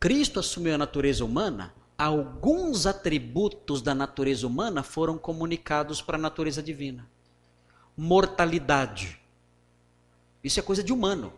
[0.00, 6.62] Cristo assumiu a natureza humana, alguns atributos da natureza humana foram comunicados para a natureza
[6.62, 7.08] divina.
[7.96, 9.20] Mortalidade.
[10.42, 11.32] Isso é coisa de humano.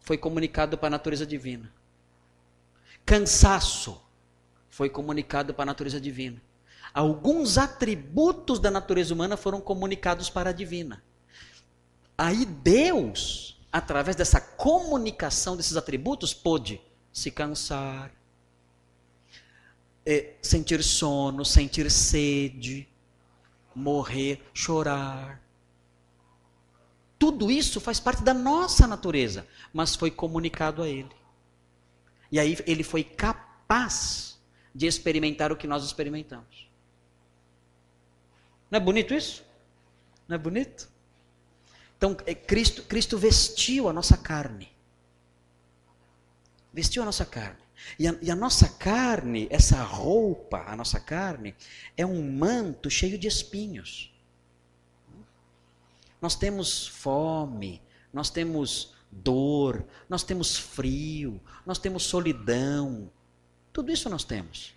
[0.00, 1.72] Foi comunicado para a natureza divina.
[3.06, 4.02] Cansaço
[4.68, 6.42] foi comunicado para a natureza divina.
[6.92, 11.02] Alguns atributos da natureza humana foram comunicados para a divina.
[12.18, 16.80] Aí Deus, através dessa comunicação desses atributos, pôde
[17.12, 18.12] se cansar,
[20.04, 22.88] é, sentir sono, sentir sede,
[23.74, 25.40] morrer, chorar.
[27.18, 31.10] Tudo isso faz parte da nossa natureza, mas foi comunicado a ele.
[32.32, 34.40] E aí ele foi capaz
[34.74, 36.68] de experimentar o que nós experimentamos.
[38.70, 39.44] Não é bonito isso?
[40.26, 40.89] Não é bonito?
[42.00, 44.72] Então, é, Cristo, Cristo vestiu a nossa carne.
[46.72, 47.60] Vestiu a nossa carne.
[47.98, 51.54] E a, e a, nossa carne, essa roupa, a nossa carne,
[51.98, 54.10] é um manto cheio de espinhos.
[56.22, 63.12] Nós temos fome, nós temos dor, nós temos frio, nós temos solidão.
[63.74, 64.74] Tudo isso nós temos.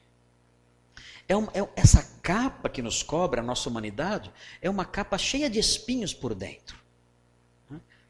[1.25, 4.29] É, uma, é essa capa que nos cobre a nossa humanidade
[4.62, 6.83] é uma capa cheia de espinhos por dentro.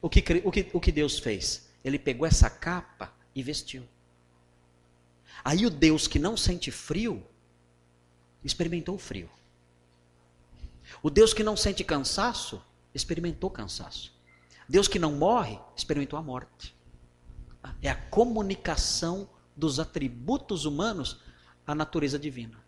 [0.04, 1.70] O que, o que, o que Deus fez?
[1.82, 3.88] Ele pegou essa capa e vestiu.
[5.46, 7.26] Aí o Deus que não sente frio,
[8.44, 9.30] experimentou o frio.
[11.02, 12.62] O Deus que não sente cansaço,
[12.94, 14.14] experimentou cansaço.
[14.68, 16.76] Deus que não morre, experimentou a morte.
[17.82, 21.22] É a comunicação dos atributos humanos
[21.66, 22.62] à natureza divina.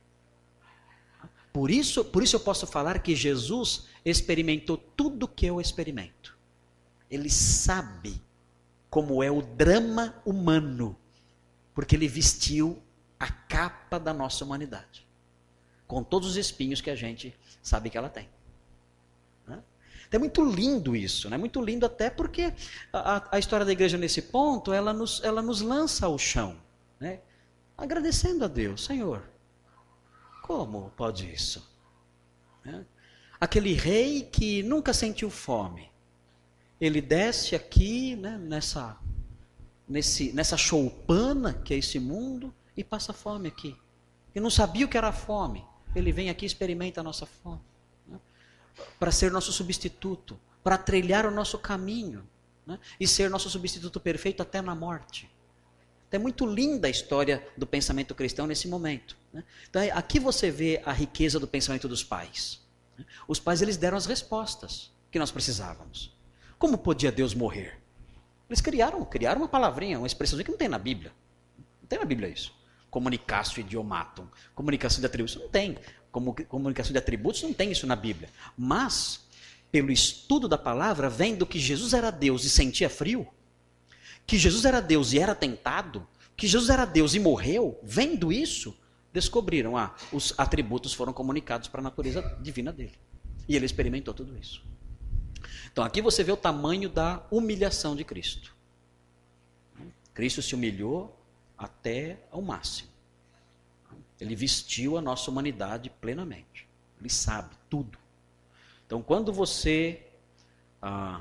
[1.52, 6.35] Por isso, por isso eu posso falar que Jesus experimentou tudo que eu experimento.
[7.10, 8.22] Ele sabe
[8.90, 10.98] como é o drama humano
[11.74, 12.82] porque ele vestiu
[13.20, 15.06] a capa da nossa humanidade,
[15.86, 18.30] com todos os espinhos que a gente sabe que ela tem.
[20.08, 21.38] Então é muito lindo isso, né?
[21.38, 22.54] muito lindo até porque
[22.94, 26.58] a, a, história da igreja nesse ponto, ela nos, ela nos lança ao chão,
[27.00, 27.20] né?
[27.78, 29.24] agradecendo a Deus, Senhor,
[30.42, 31.68] como pode isso?
[32.64, 32.86] Né?
[33.40, 35.92] Aquele rei que nunca sentiu fome,
[36.80, 38.98] ele desce aqui né, nessa
[39.88, 43.76] nesse, nessa choupana que é esse mundo e passa fome aqui.
[44.34, 45.64] E não sabia o que era fome.
[45.96, 47.62] Ele vem aqui e experimenta a nossa fome.
[48.08, 48.20] Né?
[49.00, 52.28] Para ser nosso substituto, para trilhar o nosso caminho
[52.68, 52.80] né?
[53.00, 55.30] e ser nosso substituto perfeito até na morte.
[56.08, 59.16] Então, é muito linda a história do pensamento cristão nesse momento.
[59.32, 59.44] Né?
[59.70, 62.62] Então, aqui você vê a riqueza do pensamento dos pais.
[62.98, 63.06] Né?
[63.28, 66.15] Os pais eles deram as respostas que nós precisávamos.
[66.66, 67.80] Como podia Deus morrer?
[68.50, 71.14] Eles criaram, criaram uma palavrinha, uma expressão que não tem na Bíblia.
[71.80, 72.56] Não tem na Bíblia isso.
[72.90, 74.26] Comunicatio idiomatum.
[74.56, 75.36] Comunicação de atributos.
[75.36, 75.78] Não tem.
[76.50, 78.32] Comunicação de atributos não tem isso na Bíblia.
[78.58, 79.28] Mas,
[79.72, 83.28] pelo estudo da palavra, vendo que Jesus era Deus e sentia frio,
[84.26, 88.76] que Jesus era Deus e era tentado, que Jesus era Deus e morreu, vendo isso,
[89.14, 92.96] descobriram, ah, os atributos foram comunicados para a natureza divina dele.
[93.48, 94.64] E ele experimentou tudo isso.
[95.76, 98.56] Então aqui você vê o tamanho da humilhação de Cristo.
[100.14, 101.20] Cristo se humilhou
[101.58, 102.88] até ao máximo.
[104.18, 106.66] Ele vestiu a nossa humanidade plenamente.
[106.98, 108.00] Ele sabe tudo.
[108.86, 110.02] Então, quando você
[110.82, 111.20] ah,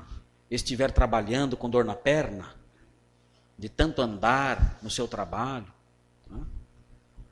[0.49, 2.55] estiver trabalhando com dor na perna,
[3.59, 5.67] de tanto andar no seu trabalho,
[6.29, 6.45] né?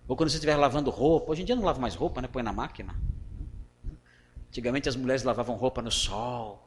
[0.09, 2.27] ou quando você estiver lavando roupa, hoje em dia não lava mais roupa, né?
[2.27, 2.93] põe na máquina.
[4.49, 6.62] Antigamente as mulheres lavavam roupa no sol,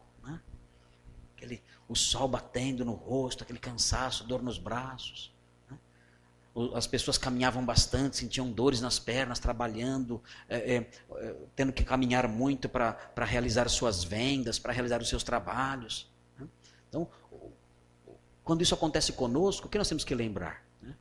[1.46, 5.32] aquele, o sol batendo no rosto, aquele cansaço, dor nos braços.
[5.70, 5.78] Né?
[6.74, 10.76] As pessoas caminhavam bastante, sentiam dores nas pernas, trabalhando, é, é,
[11.16, 16.11] é tendo que caminhar muito para realizar suas vendas, para realizar os seus trabalhos.
[16.38, 16.47] Né?
[16.88, 17.09] Então,
[18.42, 20.64] quando isso acontece conosco, o que nós temos que lembrar?
[20.82, 20.94] Né?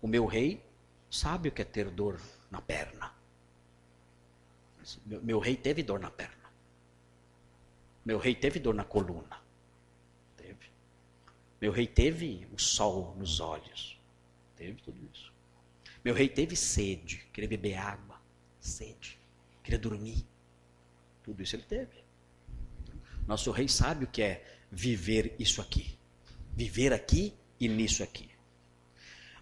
[0.00, 0.64] O meu rei
[1.10, 3.12] sabe o que é ter dor na perna.
[5.06, 6.42] Meu, meu rei teve dor na perna.
[8.04, 9.41] Meu rei teve dor na coluna.
[11.62, 13.96] Meu rei teve o sol nos olhos.
[14.56, 15.32] Teve tudo isso.
[16.04, 18.20] Meu rei teve sede, queria beber água,
[18.58, 19.16] sede,
[19.62, 20.26] queria dormir.
[21.22, 22.02] Tudo isso ele teve.
[23.28, 25.96] Nosso rei sabe o que é viver isso aqui.
[26.52, 28.28] Viver aqui e nisso aqui.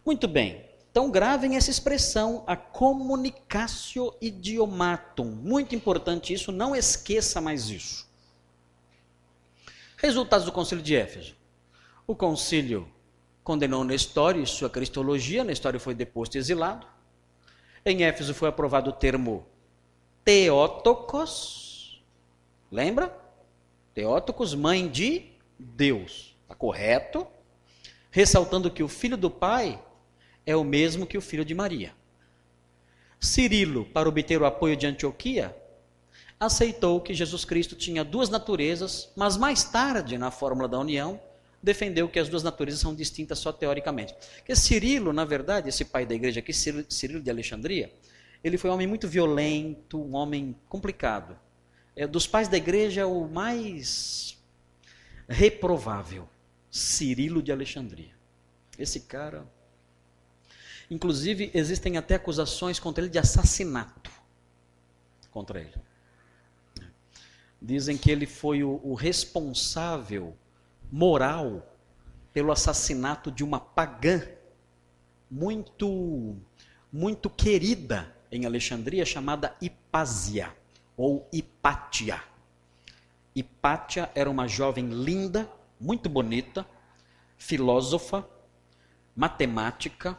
[0.05, 0.69] Muito bem.
[0.91, 5.25] Então gravem essa expressão, a comunicatio idiomatum.
[5.25, 8.07] Muito importante isso, não esqueça mais isso.
[9.97, 11.40] Resultados do concílio de Éfeso.
[12.11, 12.89] O concílio
[13.45, 16.85] condenou Nestório e sua cristologia, Nestório foi deposto e exilado.
[17.87, 19.47] Em Éfeso foi aprovado o termo
[20.25, 22.03] Teótocos,
[22.69, 23.17] lembra?
[23.95, 26.37] Teótocos, mãe de Deus.
[26.43, 27.25] Está correto?
[28.11, 29.81] Ressaltando que o filho do Pai
[30.45, 31.95] é o mesmo que o filho de Maria.
[33.21, 35.57] Cirilo, para obter o apoio de Antioquia,
[36.41, 41.30] aceitou que Jesus Cristo tinha duas naturezas, mas mais tarde, na fórmula da união,
[41.63, 44.15] defendeu que as duas naturezas são distintas só teoricamente.
[44.45, 47.93] Que Cirilo, na verdade, esse pai da igreja aqui, Cirilo de Alexandria,
[48.43, 51.39] ele foi um homem muito violento, um homem complicado.
[51.95, 54.39] É, dos pais da igreja, o mais
[55.29, 56.29] reprovável,
[56.71, 58.15] Cirilo de Alexandria.
[58.79, 59.47] Esse cara.
[60.91, 64.11] Inclusive, existem até acusações contra ele de assassinato.
[65.31, 65.75] Contra ele.
[67.61, 70.35] Dizem que ele foi o, o responsável
[70.91, 71.67] moral
[72.33, 74.23] pelo assassinato de uma pagã
[75.31, 76.37] muito
[76.93, 80.53] muito querida em Alexandria chamada Hipásia
[80.97, 82.21] ou Hipátia.
[83.35, 85.49] Hipátia era uma jovem linda,
[85.81, 86.67] muito bonita,
[87.39, 88.29] filósofa,
[89.15, 90.19] matemática,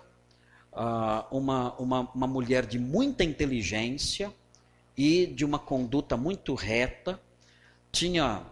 [0.72, 4.34] ah, uma, uma, uma mulher de muita inteligência
[4.96, 7.20] e de uma conduta muito reta,
[7.92, 8.46] tinha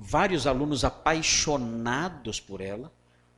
[0.00, 2.90] vários alunos apaixonados por ela,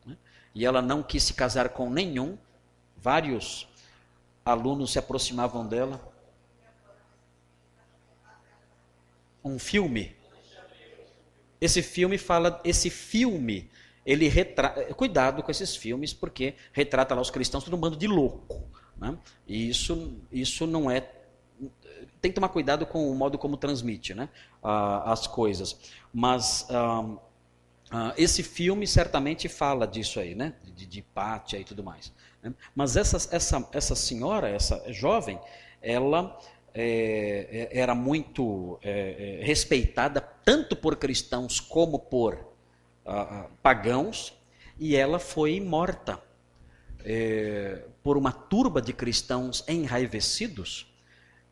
[0.06, 0.16] né?
[0.54, 2.38] e ela não quis se casar com nenhum.
[2.96, 3.68] Vários
[4.44, 6.00] alunos se aproximavam dela.
[9.44, 10.14] Um filme.
[11.60, 13.68] Esse filme fala, esse filme,
[14.06, 18.06] ele retrata, cuidado com esses filmes porque retrata lá os cristãos todo um bando de
[18.06, 19.18] louco, né?
[19.48, 21.00] E isso, isso não é
[22.20, 24.28] tem que tomar cuidado com o modo como transmite né,
[24.62, 25.78] as coisas.
[26.12, 26.66] Mas
[28.16, 30.55] esse filme certamente fala disso aí, né?
[30.74, 32.12] De, de Pátia e tudo mais.
[32.42, 32.53] Né?
[32.74, 35.38] Mas essa, essa, essa senhora, essa jovem,
[35.80, 36.38] ela
[36.74, 42.53] é, é era muito é, é, respeitada tanto por cristãos como por
[43.61, 44.32] pagãos,
[44.78, 46.22] e ela foi morta
[47.05, 50.91] é, por uma turba de cristãos enraivecidos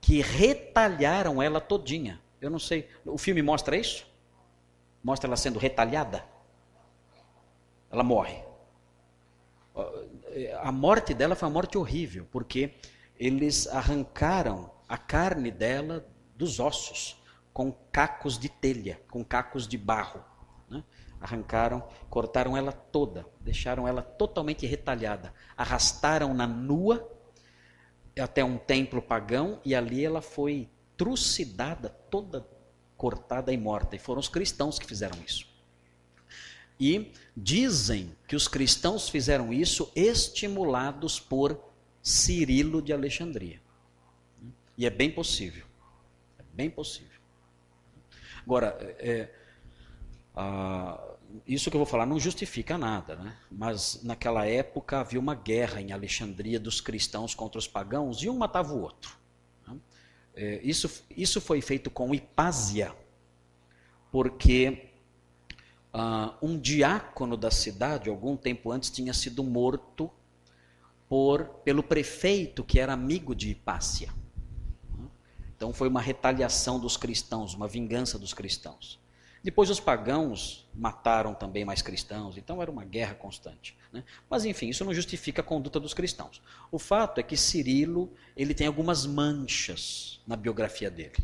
[0.01, 2.21] que retalharam ela todinha.
[2.41, 4.07] Eu não sei, o filme mostra isso?
[5.03, 6.25] Mostra ela sendo retalhada?
[7.91, 8.43] Ela morre.
[10.61, 12.75] A morte dela foi uma morte horrível, porque
[13.19, 17.21] eles arrancaram a carne dela dos ossos
[17.53, 20.25] com cacos de telha, com cacos de barro.
[20.69, 20.83] Né?
[21.21, 27.07] Arrancaram, cortaram ela toda, deixaram ela totalmente retalhada, arrastaram-na nua
[28.19, 32.47] até um templo pagão e ali ela foi trucidada, toda
[32.97, 33.97] cortada e morta.
[33.97, 35.49] E foram os cristãos que fizeram isso.
[36.79, 41.59] E dizem que os cristãos fizeram isso estimulados por
[42.03, 43.61] Cirilo de Alexandria.
[44.77, 45.67] E é bem possível.
[46.39, 47.21] É bem possível.
[48.43, 49.29] Agora, é,
[50.35, 51.10] a,
[51.47, 53.37] isso que eu vou falar não justifica nada, né?
[53.51, 58.37] mas naquela época havia uma guerra em Alexandria dos cristãos contra os pagãos e um
[58.37, 59.17] matava o outro.
[59.67, 59.77] Né?
[60.35, 62.95] É, isso, isso foi feito com Hipásia,
[64.11, 64.91] porque
[65.95, 70.11] uh, um diácono da cidade, algum tempo antes, tinha sido morto
[71.09, 74.13] por, pelo prefeito que era amigo de Hipásia.
[75.57, 79.00] Então foi uma retaliação dos cristãos, uma vingança dos cristãos.
[79.43, 83.77] Depois os pagãos mataram também mais cristãos, então era uma guerra constante.
[83.91, 84.05] Né?
[84.29, 86.43] Mas enfim, isso não justifica a conduta dos cristãos.
[86.71, 91.17] O fato é que Cirilo ele tem algumas manchas na biografia dele,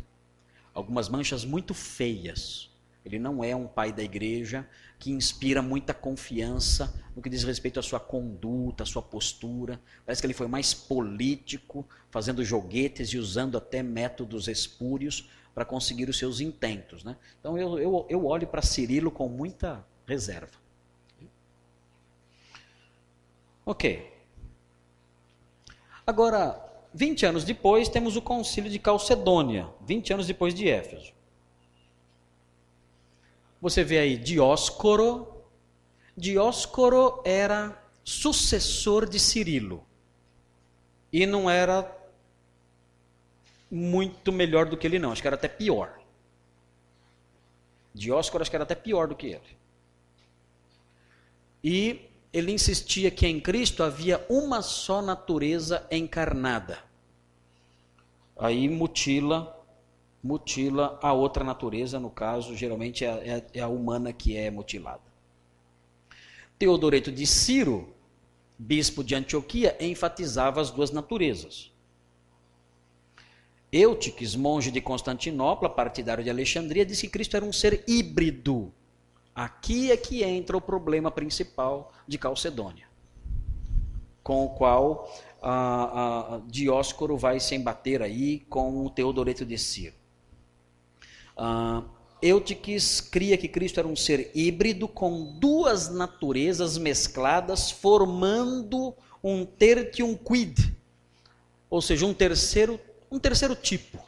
[0.73, 2.71] algumas manchas muito feias.
[3.05, 4.67] Ele não é um pai da igreja
[4.99, 9.79] que inspira muita confiança no que diz respeito à sua conduta, à sua postura.
[10.05, 16.07] Parece que ele foi mais político, fazendo joguetes e usando até métodos espúrios para conseguir
[16.07, 17.03] os seus intentos.
[17.03, 17.17] Né?
[17.39, 20.53] Então eu, eu, eu olho para Cirilo com muita reserva.
[23.65, 24.07] Ok.
[26.05, 31.11] Agora, 20 anos depois, temos o concílio de Calcedônia, 20 anos depois de Éfeso.
[33.59, 35.43] Você vê aí Dióscoro.
[36.15, 39.83] Dióscoro era sucessor de Cirilo.
[41.11, 41.96] E não era
[43.69, 45.11] muito melhor do que ele, não.
[45.11, 45.99] Acho que era até pior.
[47.93, 49.57] Dióscoro acho que era até pior do que ele.
[51.63, 52.01] E
[52.31, 56.79] ele insistia que em Cristo havia uma só natureza encarnada.
[58.37, 59.57] Aí mutila
[60.27, 65.01] mutila a outra natureza, no caso, geralmente é, é, é a humana que é mutilada.
[66.59, 67.93] Teodoreto de Ciro,
[68.57, 71.71] bispo de Antioquia, enfatizava as duas naturezas.
[73.71, 78.71] Eutiques, monge de Constantinopla, partidário de Alexandria, disse que Cristo era um ser híbrido.
[79.35, 82.87] Aqui é que entra o problema principal de Calcedônia,
[84.23, 85.11] com o qual
[86.47, 89.95] Dióscoro vai se embater aí com o Teodoreto de Ciro.
[91.37, 91.83] Uh,
[92.19, 100.15] Eutiques cria que Cristo era um ser híbrido com duas naturezas mescladas, formando um tertium
[100.15, 100.75] quid,
[101.69, 102.79] ou seja, um terceiro,
[103.09, 103.99] um terceiro tipo.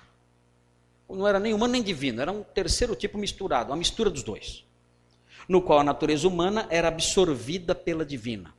[1.10, 4.64] Não era nem humano nem divino, era um terceiro tipo misturado, uma mistura dos dois,
[5.48, 8.54] no qual a natureza humana era absorvida pela divina.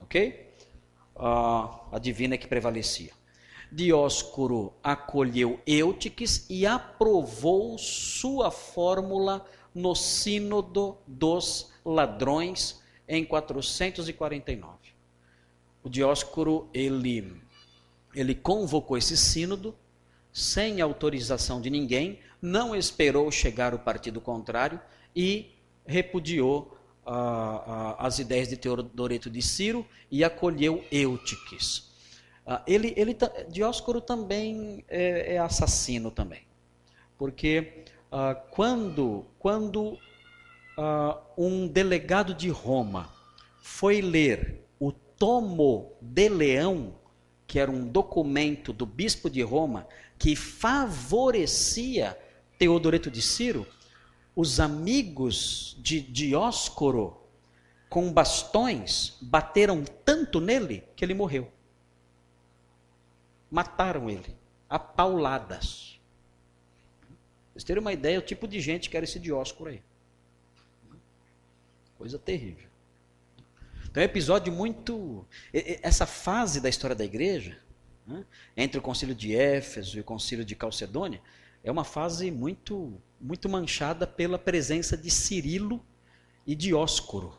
[0.00, 0.48] Ok?
[1.14, 3.12] A divina é que prevalecia.
[3.70, 14.74] Dióscoro acolheu Eutiques e aprovou sua fórmula no Sínodo dos Ladrões em 449.
[15.84, 17.40] O Dióscoro ele
[18.14, 19.74] ele convocou esse sínodo
[20.32, 24.80] sem autorização de ninguém, não esperou chegar o partido contrário
[25.14, 25.50] e
[25.86, 31.90] repudiou ah, ah, as ideias de Teodoreto de Ciro e acolheu Eutiques.
[32.46, 33.16] Ah, ele, ele,
[33.48, 36.42] Dióscoro também é, é assassino também,
[37.18, 39.98] porque ah, quando, quando
[40.76, 43.08] ah, um delegado de Roma
[43.60, 46.94] foi ler o Tomo de Leão,
[47.50, 52.16] que era um documento do bispo de Roma que favorecia
[52.56, 53.66] Teodoreto de Ciro,
[54.36, 57.20] os amigos de Dióscoro
[57.88, 61.50] com bastões bateram tanto nele que ele morreu
[63.50, 64.36] mataram ele,
[64.68, 66.00] a pauladas.
[67.52, 69.82] Vocês terem uma ideia, o tipo de gente que era esse Dióscoro aí.
[71.98, 72.69] Coisa terrível.
[73.90, 75.26] Então é um episódio muito.
[75.52, 77.58] Essa fase da história da igreja,
[78.06, 78.24] né,
[78.56, 81.20] entre o concílio de Éfeso e o concílio de Calcedônia,
[81.64, 85.84] é uma fase muito, muito manchada pela presença de Cirilo
[86.46, 87.36] e Dióscoro,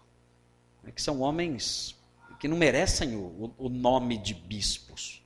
[0.83, 1.97] né, que são homens
[2.37, 5.23] que não merecem o, o nome de bispos.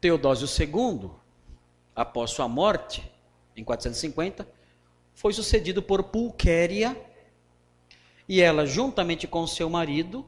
[0.00, 1.10] Teodósio II,
[1.94, 3.10] após sua morte,
[3.56, 4.46] em 450,
[5.16, 6.94] foi sucedido por Pulquéria,
[8.28, 10.26] e ela, juntamente com seu marido,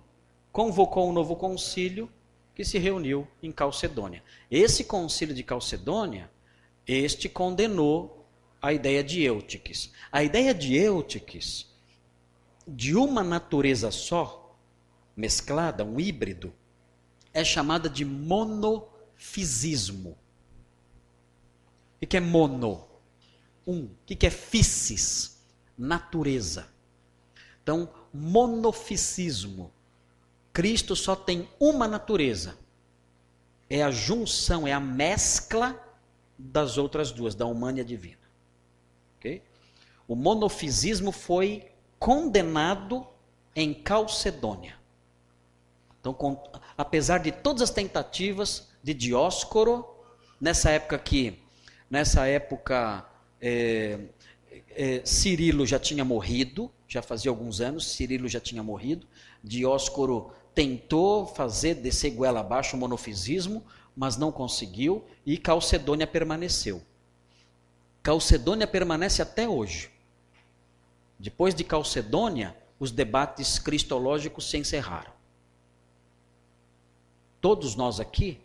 [0.50, 2.10] convocou um novo concílio
[2.54, 4.24] que se reuniu em Calcedônia.
[4.50, 6.30] Esse concílio de Calcedônia,
[6.86, 8.26] este condenou
[8.62, 9.92] a ideia de Eutiques.
[10.10, 11.66] A ideia de Eutiques,
[12.66, 14.56] de uma natureza só,
[15.14, 16.52] mesclada, um híbrido,
[17.34, 20.16] é chamada de mono fisismo.
[22.00, 22.87] O que é mono?
[23.68, 23.84] Um.
[23.84, 25.38] O que é physis?
[25.76, 26.66] Natureza.
[27.62, 29.70] Então, monofisismo.
[30.52, 32.56] Cristo só tem uma natureza.
[33.68, 35.78] É a junção, é a mescla
[36.38, 38.18] das outras duas, da humana e divina.
[39.18, 39.42] Okay?
[40.06, 43.06] O monofisismo foi condenado
[43.54, 44.76] em Calcedônia.
[46.00, 46.42] Então, com,
[46.76, 49.86] apesar de todas as tentativas, de Dióscoro,
[50.40, 51.42] nessa época que,
[51.90, 53.07] nessa época,
[53.40, 53.98] é,
[54.70, 59.06] é, Cirilo já tinha morrido, já fazia alguns anos, Cirilo já tinha morrido,
[59.42, 63.64] Dióscoro tentou fazer descer goela abaixo o monofisismo,
[63.94, 66.82] mas não conseguiu, e Calcedônia permaneceu.
[68.02, 69.90] Calcedônia permanece até hoje.
[71.18, 75.12] Depois de Calcedônia, os debates cristológicos se encerraram.
[77.40, 78.40] Todos nós aqui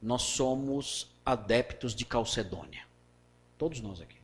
[0.00, 2.89] nós somos adeptos de Calcedônia.
[3.60, 4.16] Todos nós aqui.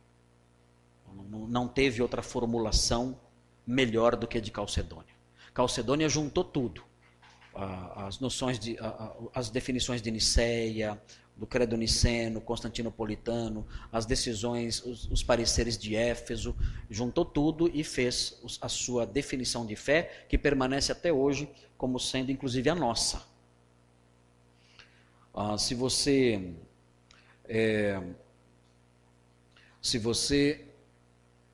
[1.47, 3.19] Não teve outra formulação
[3.67, 5.13] melhor do que a de Calcedônia.
[5.53, 6.83] Calcedônia juntou tudo.
[7.53, 8.75] As noções de,
[9.35, 10.99] as definições de Niceia,
[11.35, 16.55] do credo niceno, constantinopolitano, as decisões, os, os, pareceres de Éfeso,
[16.89, 22.31] juntou tudo e fez a sua definição de fé, que permanece até hoje como sendo
[22.31, 23.23] inclusive a nossa.
[25.31, 26.55] Ah, se você
[27.47, 28.01] é,
[29.81, 30.65] se você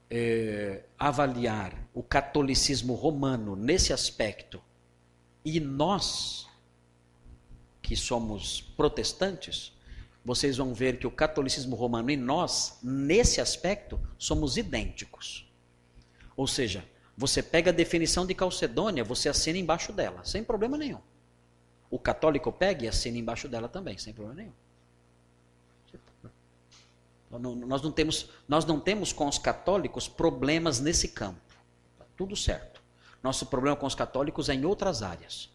[0.09, 4.61] é, avaliar o catolicismo romano nesse aspecto
[5.43, 6.47] e nós
[7.81, 9.73] que somos protestantes,
[10.23, 15.51] vocês vão ver que o catolicismo romano e nós, nesse aspecto, somos idênticos.
[16.35, 21.01] Ou seja, você pega a definição de Calcedônia, você assina embaixo dela, sem problema nenhum.
[21.89, 24.53] O católico pega e assina embaixo dela também, sem problema nenhum.
[27.39, 31.41] Nós não temos, nós não temos com os católicos problemas nesse campo.
[31.97, 32.81] Tá tudo certo.
[33.21, 35.49] Nosso problema com os católicos é em outras áreas: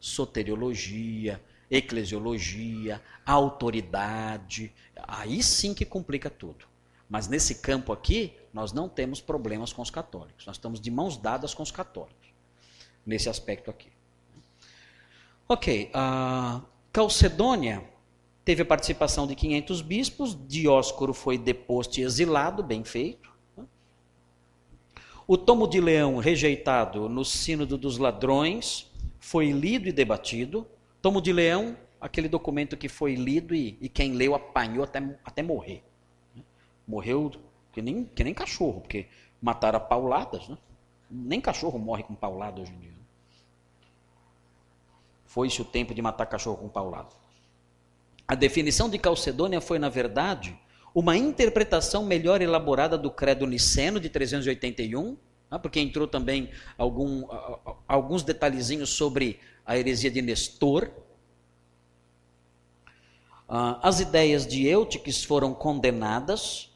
[0.00, 4.72] soteriologia, eclesiologia, autoridade.
[4.96, 6.66] Aí sim que complica tudo.
[7.08, 10.46] Mas nesse campo aqui, nós não temos problemas com os católicos.
[10.46, 12.28] Nós estamos de mãos dadas com os católicos.
[13.04, 13.90] Nesse aspecto aqui.
[15.48, 15.90] Ok.
[15.94, 16.62] Uh,
[16.92, 17.91] Calcedônia
[18.44, 20.38] teve a participação de 500 bispos.
[20.46, 23.32] Dióscoro foi deposto e exilado, bem feito.
[25.26, 28.90] O tomo de leão rejeitado no sínodo dos ladrões
[29.20, 30.66] foi lido e debatido.
[31.00, 35.42] Tomo de leão, aquele documento que foi lido e, e quem leu apanhou até, até
[35.42, 35.84] morrer.
[36.86, 37.30] Morreu
[37.72, 39.06] que nem, que nem cachorro, porque
[39.40, 40.48] mataram a pauladas.
[40.48, 40.58] Né?
[41.10, 42.92] Nem cachorro morre com paulada hoje em dia.
[45.24, 47.21] Foi-se o tempo de matar cachorro com paulada.
[48.32, 50.58] A definição de Calcedônia foi, na verdade,
[50.94, 55.18] uma interpretação melhor elaborada do credo niceno de 381,
[55.50, 55.58] né?
[55.58, 57.24] porque entrou também algum,
[57.86, 60.90] alguns detalhezinhos sobre a heresia de Nestor.
[63.46, 66.70] Ah, as ideias de Eutiques foram condenadas,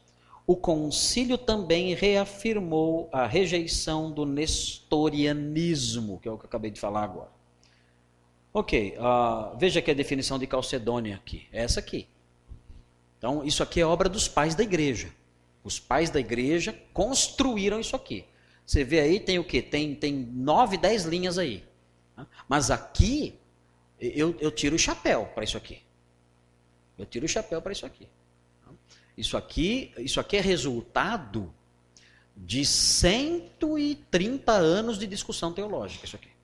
[0.45, 6.79] o concílio também reafirmou a rejeição do nestorianismo, que é o que eu acabei de
[6.79, 7.36] falar agora.
[8.57, 12.07] Ok, uh, veja que a definição de Calcedônia aqui, é essa aqui.
[13.15, 15.13] Então, isso aqui é obra dos pais da igreja.
[15.63, 18.25] Os pais da igreja construíram isso aqui.
[18.65, 19.61] Você vê aí, tem o quê?
[19.61, 21.63] Tem, tem nove, dez linhas aí.
[22.49, 23.35] Mas aqui,
[23.99, 25.83] eu, eu tiro o chapéu para isso aqui.
[26.97, 28.07] Eu tiro o chapéu para isso aqui.
[29.15, 31.53] Isso aqui, isso aqui é resultado
[32.35, 36.36] de 130 anos de discussão teológica, isso aqui.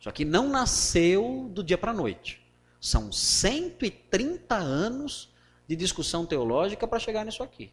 [0.00, 2.42] Isso aqui não nasceu do dia para a noite.
[2.80, 5.30] São 130 anos
[5.68, 7.70] de discussão teológica para chegar nisso aqui.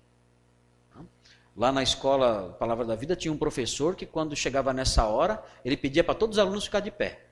[1.56, 5.78] Lá na escola Palavra da Vida tinha um professor que quando chegava nessa hora, ele
[5.78, 7.28] pedia para todos os alunos ficar de pé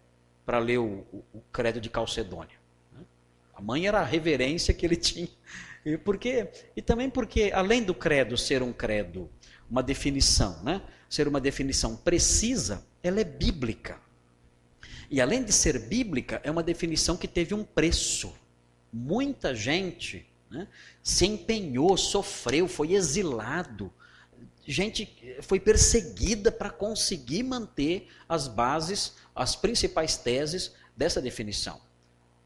[0.45, 2.57] para ler o, o, o credo de Calcedônia.
[3.53, 5.29] A mãe era a reverência que ele tinha
[5.85, 9.29] e, porque, e também porque, além do credo ser um credo,
[9.69, 10.81] uma definição, né?
[11.07, 13.99] ser uma definição precisa, ela é bíblica.
[15.09, 18.33] E além de ser bíblica, é uma definição que teve um preço.
[18.91, 20.67] Muita gente né,
[21.03, 23.91] se empenhou, sofreu, foi exilado.
[24.65, 31.79] Gente foi perseguida para conseguir manter as bases, as principais teses dessa definição.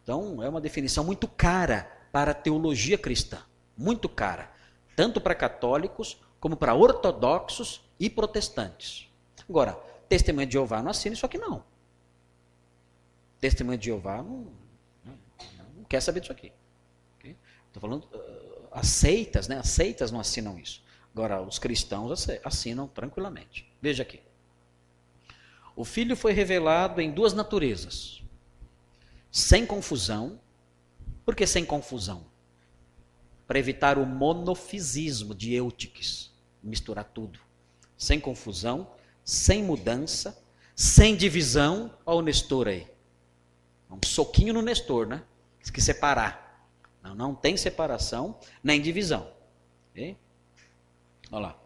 [0.04, 3.40] Então, é uma definição muito cara para a teologia cristã,
[3.78, 4.52] muito cara,
[4.96, 9.08] tanto para católicos como para ortodoxos e protestantes.
[9.48, 9.74] Agora,
[10.08, 11.64] testemunha de Jeová não assina isso aqui não.
[13.40, 14.48] Testemunha de Jeová não,
[15.06, 15.20] não,
[15.78, 16.52] não quer saber disso aqui.
[17.18, 17.36] Estou okay?
[17.80, 19.58] falando, uh, aceitas, né?
[19.58, 20.84] Aceitas não assinam isso.
[21.14, 23.72] Agora, os cristãos assinam tranquilamente.
[23.82, 24.22] Veja aqui.
[25.76, 28.22] O Filho foi revelado em duas naturezas,
[29.32, 30.40] sem confusão
[31.30, 32.26] por que sem confusão?
[33.46, 36.32] Para evitar o monofisismo de Eutiques,
[36.64, 37.40] misturar tudo.
[37.96, 38.90] Sem confusão,
[39.24, 40.36] sem mudança,
[40.76, 41.94] sem divisão.
[42.04, 42.88] Olha o Nestor aí.
[43.90, 45.24] Um soquinho no Nestor, né?
[45.72, 46.68] Que separar.
[47.02, 49.32] Não, não tem separação nem divisão.
[49.92, 50.18] Okay?
[51.32, 51.60] Olha lá.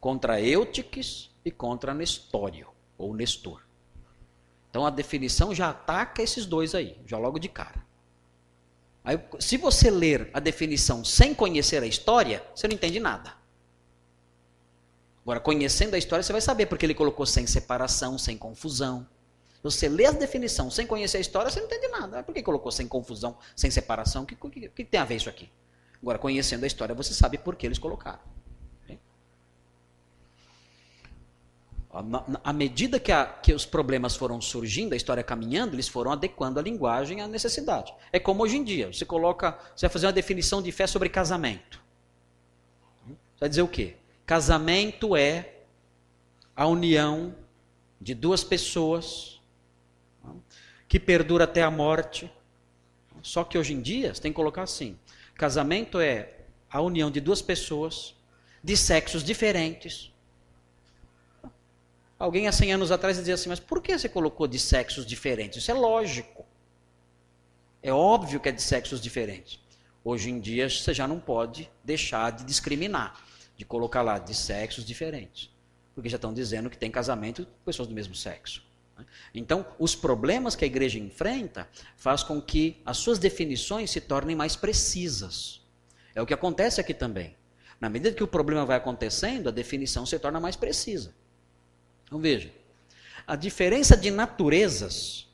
[0.00, 3.62] Contra Eutiques e contra Nestório, ou Nestor.
[4.70, 7.84] Então a definição já ataca esses dois aí, já logo de cara.
[9.04, 13.34] Aí, se você ler a definição sem conhecer a história, você não entende nada.
[15.22, 19.06] Agora, conhecendo a história, você vai saber porque ele colocou sem separação, sem confusão.
[19.62, 22.22] Você lê a definição sem conhecer a história, você não entende nada.
[22.22, 24.24] Por que colocou sem confusão, sem separação?
[24.24, 25.48] O que, que, que, tem a ver isso aqui?
[26.02, 28.20] Agora, conhecendo a história, você sabe por que eles colocaram.
[32.42, 36.58] À medida que, a, que, os problemas foram surgindo, a história caminhando, eles foram adequando
[36.58, 37.94] a linguagem à necessidade.
[38.10, 41.08] É como hoje em dia, você coloca, você vai fazer uma definição de fé sobre
[41.08, 41.80] casamento.
[43.06, 43.96] Você vai dizer o quê?
[44.24, 45.52] Casamento é
[46.56, 47.34] a união
[48.00, 49.31] de duas pessoas
[50.92, 52.30] que perdura até a morte.
[53.22, 54.98] Só que hoje em dia, você tem que colocar assim:
[55.34, 56.36] casamento é
[56.70, 58.14] a união de duas pessoas
[58.62, 60.12] de sexos diferentes
[62.22, 65.58] Alguém há 100 anos atrás dizia assim, mas por que você colocou de sexos diferentes?
[65.60, 66.46] Isso é lógico.
[67.82, 69.58] É óbvio que é de sexos diferentes.
[70.04, 73.20] Hoje em dia você já não pode deixar de discriminar,
[73.56, 75.50] de colocar lá de sexos diferentes.
[75.96, 78.62] porque já estão dizendo que tem casamento com pessoas do mesmo sexo.
[79.34, 84.36] Então, os problemas que a igreja enfrenta faz com que as suas definições se tornem
[84.36, 85.60] mais precisas.
[86.14, 87.36] É o que acontece aqui também.
[87.80, 91.14] Na medida que o problema vai acontecendo, a definição se torna mais precisa.
[92.04, 92.52] Então veja,
[93.26, 95.28] a diferença de naturezas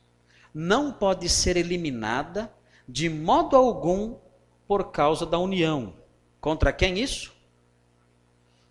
[0.54, 2.52] não pode ser eliminada
[2.88, 4.16] de modo algum
[4.66, 5.94] por causa da união.
[6.40, 7.34] Contra quem isso?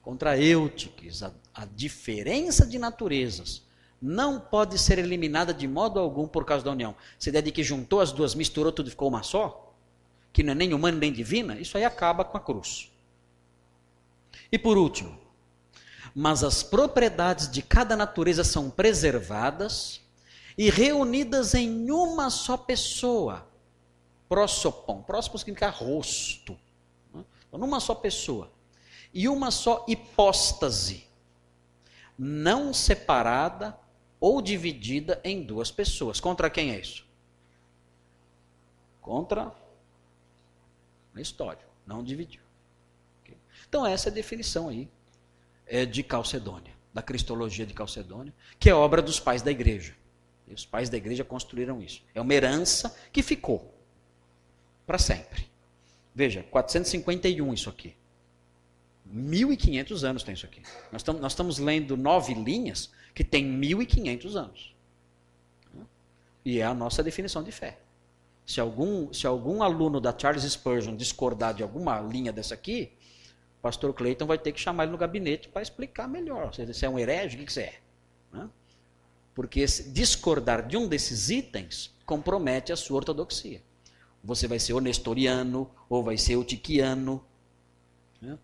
[0.01, 1.21] Contra Eutiques.
[1.21, 3.66] A, a diferença de naturezas
[4.01, 6.95] não pode ser eliminada de modo algum por causa da união.
[7.19, 9.73] Essa ideia de que juntou as duas, misturou tudo ficou uma só,
[10.31, 12.91] que não é nem humana nem divina, isso aí acaba com a cruz.
[14.51, 15.17] E por último,
[16.13, 20.01] mas as propriedades de cada natureza são preservadas
[20.57, 23.47] e reunidas em uma só pessoa.
[24.27, 25.01] Prosopon.
[25.03, 26.57] Próximo significa rosto.
[27.13, 27.23] Né?
[27.47, 28.51] Então, numa só pessoa.
[29.13, 31.07] E uma só hipóstase.
[32.17, 33.77] Não separada
[34.19, 36.19] ou dividida em duas pessoas.
[36.19, 37.05] Contra quem é isso?
[39.01, 39.53] Contra
[41.15, 41.65] a história.
[41.85, 42.41] Não dividiu.
[43.67, 44.87] Então, essa é a definição aí
[45.65, 49.95] é, de Calcedônia, da Cristologia de Calcedônia, que é obra dos pais da igreja.
[50.47, 52.01] E os pais da igreja construíram isso.
[52.15, 53.73] É uma herança que ficou
[54.85, 55.47] para sempre.
[56.15, 57.93] Veja, 451 isso aqui.
[59.13, 60.61] 1.500 anos tem isso aqui.
[60.91, 64.75] Nós estamos, nós estamos lendo nove linhas que tem 1.500 anos.
[66.45, 67.79] E é a nossa definição de fé.
[68.45, 72.91] Se algum, se algum aluno da Charles Spurgeon discordar de alguma linha dessa aqui,
[73.57, 76.53] o pastor Cleiton vai ter que chamar ele no gabinete para explicar melhor.
[76.53, 77.79] Você é um herege, o que você é?
[79.33, 83.63] Porque discordar de um desses itens compromete a sua ortodoxia.
[84.23, 87.25] Você vai ser onestoriano, ou vai ser eutiquiano,
[88.21, 88.37] né?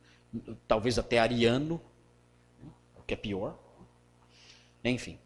[0.67, 1.79] talvez até ariano,
[2.97, 3.59] o que é pior.
[4.83, 5.17] Enfim.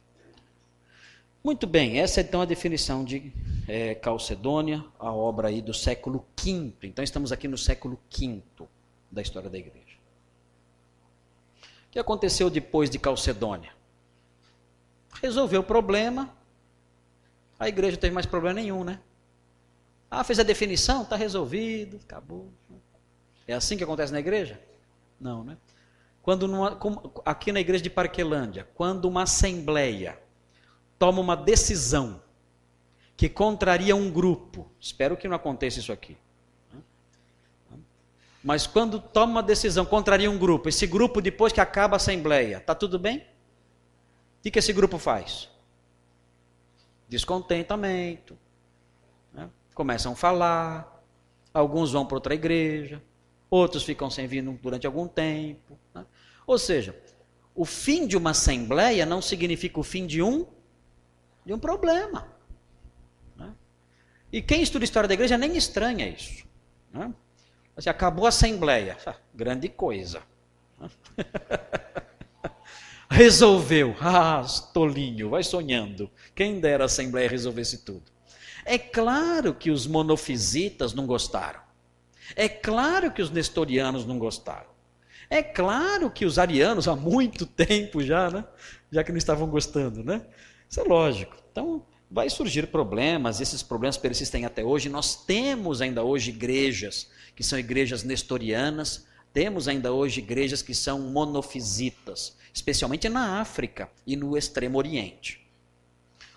[1.44, 3.32] Muito bem, essa é então a definição de
[3.68, 6.74] é, Calcedônia, a obra aí do século V.
[6.84, 8.42] Então estamos aqui no século V
[9.12, 9.98] da história da igreja.
[11.88, 13.72] O que aconteceu depois de Calcedônia?
[15.22, 16.36] Resolveu o problema,
[17.60, 19.00] a igreja não teve mais problema nenhum, né?
[20.12, 22.50] Ah, fez a definição, está resolvido, acabou.
[23.48, 24.60] É assim que acontece na igreja?
[25.20, 25.58] Não, né?
[26.28, 26.78] Quando numa,
[27.24, 30.20] aqui na igreja de Parquelândia, quando uma assembleia
[31.00, 32.22] toma uma decisão
[33.16, 36.18] que contraria um grupo, espero que não aconteça isso aqui.
[38.44, 42.58] Mas quando toma uma decisão, contraria um grupo, esse grupo, depois que acaba a assembleia,
[42.58, 43.20] está tudo bem?
[43.20, 43.24] O
[44.44, 45.50] que, que esse grupo faz?
[47.08, 48.38] Descontentamento.
[49.32, 49.50] Né?
[49.74, 51.02] Começam a falar,
[51.54, 53.02] alguns vão para outra igreja,
[53.50, 55.80] outros ficam sem vir durante algum tempo.
[55.96, 56.06] Né?
[56.48, 56.96] Ou seja,
[57.54, 60.48] o fim de uma assembleia não significa o fim de um,
[61.46, 62.26] de um problema.
[63.36, 63.54] Né?
[64.32, 66.46] E quem estuda história da igreja nem estranha isso.
[66.94, 67.14] Né?
[67.76, 68.98] Assim, acabou a assembleia.
[69.06, 70.24] Ah, grande coisa.
[73.12, 73.96] Resolveu.
[74.00, 76.10] Ah, tolinho, vai sonhando.
[76.34, 78.04] Quem dera a assembleia resolvesse tudo.
[78.64, 81.60] É claro que os monofisitas não gostaram.
[82.36, 84.77] É claro que os nestorianos não gostaram.
[85.30, 88.46] É claro que os arianos, há muito tempo já, né?
[88.92, 90.26] Já que não estavam gostando, né?
[90.70, 91.38] Isso é lógico.
[91.52, 94.90] Então, vai surgir problemas, esses problemas persistem até hoje.
[94.90, 101.00] Nós temos ainda hoje igrejas que são igrejas nestorianas, temos ainda hoje igrejas que são
[101.00, 105.46] monofisitas, especialmente na África e no Extremo Oriente.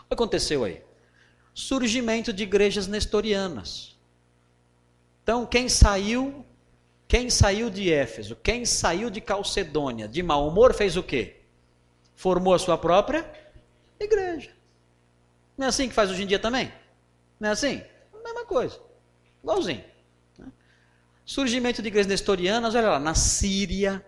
[0.01, 0.83] O que aconteceu aí?
[1.55, 3.97] Surgimento de igrejas nestorianas.
[5.23, 6.45] Então, quem saiu,
[7.11, 11.41] quem saiu de Éfeso, quem saiu de Calcedônia, de mau humor, fez o quê?
[12.15, 13.29] Formou a sua própria
[13.99, 14.53] igreja.
[15.59, 16.73] Não é assim que faz hoje em dia também?
[17.41, 17.83] Não é assim?
[18.23, 18.81] Mesma coisa.
[19.43, 19.83] Igualzinho.
[21.25, 24.07] Surgimento de igrejas nestorianas, olha lá, na Síria,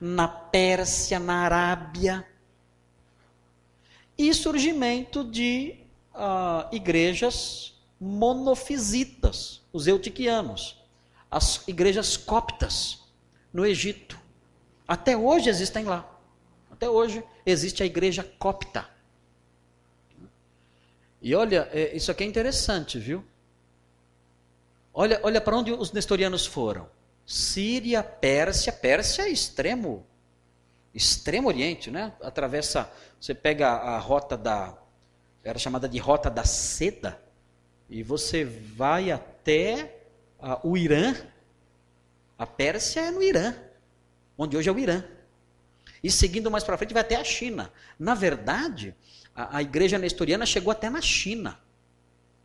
[0.00, 2.26] na Pérsia, na Arábia.
[4.18, 5.76] E surgimento de
[6.16, 10.81] uh, igrejas monofisitas, os eutiquianos,
[11.32, 13.02] as igrejas coptas
[13.50, 14.20] no Egito.
[14.86, 16.06] Até hoje existem lá.
[16.70, 18.86] Até hoje existe a igreja copta.
[21.22, 23.24] E olha, é, isso aqui é interessante, viu?
[24.92, 26.86] Olha, olha para onde os nestorianos foram.
[27.24, 30.04] Síria, Pérsia, Pérsia é extremo,
[30.92, 32.12] extremo Oriente, né?
[32.20, 34.76] Atravessa, você pega a rota da,
[35.42, 37.22] era chamada de rota da seda,
[37.88, 40.01] e você vai até
[40.42, 41.14] uh, o Irã.
[42.38, 43.54] A Pérsia é no Irã,
[44.36, 45.04] onde hoje é o Irã.
[46.02, 47.72] E seguindo mais para frente vai até a China.
[47.98, 48.94] Na verdade,
[49.34, 51.60] a, a igreja nestoriana chegou até na China.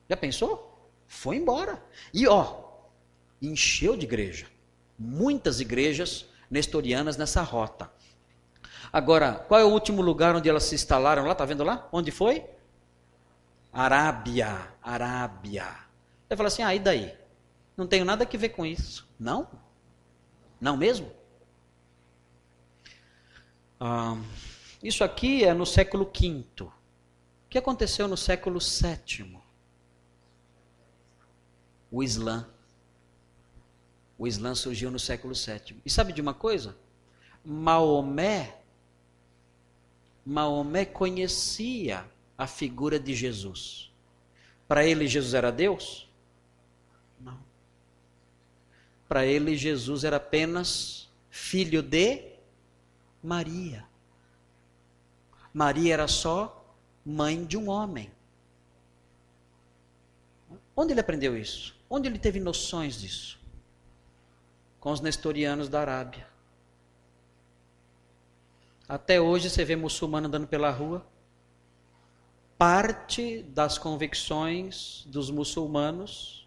[0.07, 0.91] Já pensou?
[1.07, 1.81] Foi embora.
[2.13, 2.63] E ó,
[3.41, 4.45] encheu de igreja.
[4.97, 7.91] Muitas igrejas nestorianas nessa rota.
[8.91, 11.35] Agora, qual é o último lugar onde elas se instalaram lá?
[11.35, 11.87] Tá vendo lá?
[11.91, 12.45] Onde foi?
[13.73, 15.67] Arábia, Arábia.
[16.27, 17.13] Você fala assim, ah, daí?
[17.78, 19.07] Não tenho nada a ver com isso.
[19.19, 19.47] Não?
[20.59, 21.11] Não mesmo?
[23.80, 24.17] Ah,
[24.82, 26.63] isso aqui é no século V.
[26.63, 26.71] O
[27.47, 29.39] que aconteceu no século VII?
[31.91, 32.49] O Islã.
[34.17, 35.80] O Islã surgiu no século VII.
[35.86, 36.75] E sabe de uma coisa?
[37.45, 38.57] Maomé,
[40.25, 42.05] Maomé conhecia
[42.38, 43.91] a figura de Jesus.
[44.67, 46.09] Para ele, Jesus era Deus?
[47.21, 47.39] Não.
[49.08, 52.24] Para ele, Jesus era apenas filho de
[53.24, 53.86] Maria.
[55.53, 58.12] Maria era só mãe de um homem.
[60.76, 61.76] Onde ele aprendeu isso?
[61.89, 63.39] Onde ele teve noções disso?
[64.80, 66.28] Com os nestorianos da Arábia.
[68.88, 71.05] Até hoje você vê muçulmano andando pela rua.
[72.58, 76.46] Parte das convicções dos muçulmanos,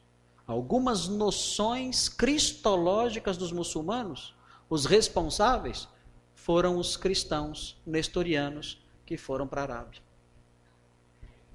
[0.51, 4.35] algumas noções cristológicas dos muçulmanos,
[4.69, 5.89] os responsáveis
[6.35, 10.03] foram os cristãos nestorianos que foram para a Arábia.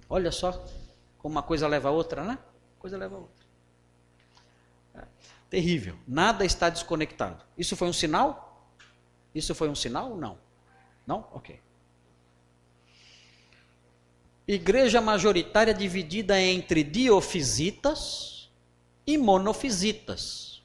[0.10, 0.52] Olha só
[1.18, 2.40] como uma coisa leva a outra, né?
[2.80, 3.46] Coisa leva a outra.
[4.94, 5.04] É.
[5.50, 5.98] Terrível.
[6.08, 7.44] Nada está desconectado.
[7.58, 8.70] Isso foi um sinal?
[9.34, 10.16] Isso foi um sinal?
[10.16, 10.38] Não.
[11.06, 11.28] Não?
[11.34, 11.60] Ok.
[14.48, 18.35] Igreja majoritária dividida entre diofisitas
[19.06, 20.62] e monofisitas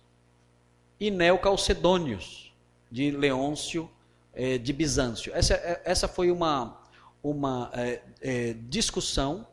[0.99, 2.53] e neocalcedônios
[2.91, 3.91] de Leôncio
[4.32, 5.32] é, de Bizâncio.
[5.34, 6.80] Essa, é, essa foi uma,
[7.22, 9.47] uma é, é, discussão.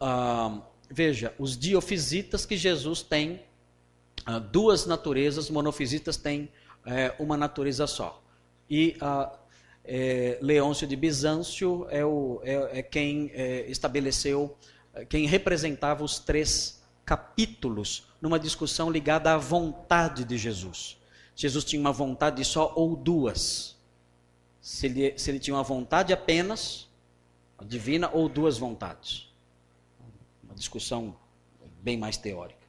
[0.00, 3.42] Ah, veja, os diofisitas que Jesus tem
[4.26, 6.50] ah, duas naturezas, monofisitas têm
[6.86, 8.22] é, uma natureza só.
[8.68, 9.32] E ah,
[9.84, 13.30] é, Leôncio de Bizâncio é, o, é, é quem
[13.66, 14.56] estabeleceu,
[15.08, 20.96] quem representava os três capítulos numa discussão ligada à vontade de Jesus.
[21.36, 23.76] Jesus tinha uma vontade só ou duas.
[24.60, 26.88] Se ele, se ele tinha uma vontade apenas,
[27.66, 29.28] divina, ou duas vontades.
[30.42, 31.16] Uma discussão
[31.82, 32.64] bem mais teórica.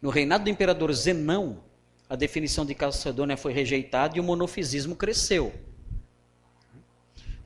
[0.00, 1.62] No reinado do imperador Zenão,
[2.08, 5.52] a definição de Calcedônia foi rejeitada e o monofisismo cresceu.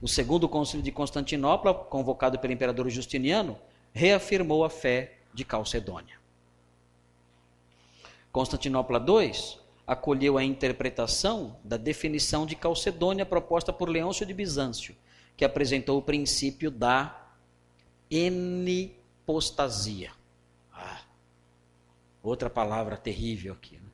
[0.00, 3.58] O segundo concílio de Constantinopla, convocado pelo imperador Justiniano,
[3.92, 6.20] reafirmou a fé de Calcedônia.
[8.30, 9.32] Constantinopla II
[9.86, 14.96] acolheu a interpretação da definição de Calcedônia proposta por Leôncio de Bizâncio,
[15.36, 17.30] que apresentou o princípio da
[18.10, 18.92] enipostasia.
[20.72, 21.00] Ah,
[22.22, 23.76] outra palavra terrível aqui.
[23.76, 23.88] Né?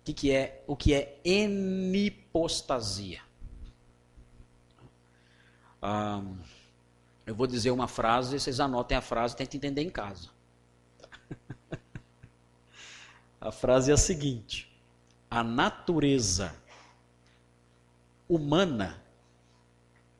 [0.00, 3.20] O que, que é o que é enipostasia?
[5.80, 6.22] Ah,
[7.24, 10.31] eu vou dizer uma frase, vocês anotem a frase, tentem entender em casa.
[13.42, 14.72] A frase é a seguinte:
[15.28, 16.54] a natureza
[18.28, 19.02] humana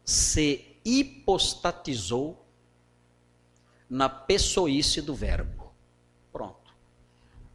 [0.05, 2.45] se hipostatizou
[3.89, 5.73] na pessoice do verbo.
[6.33, 6.75] Pronto.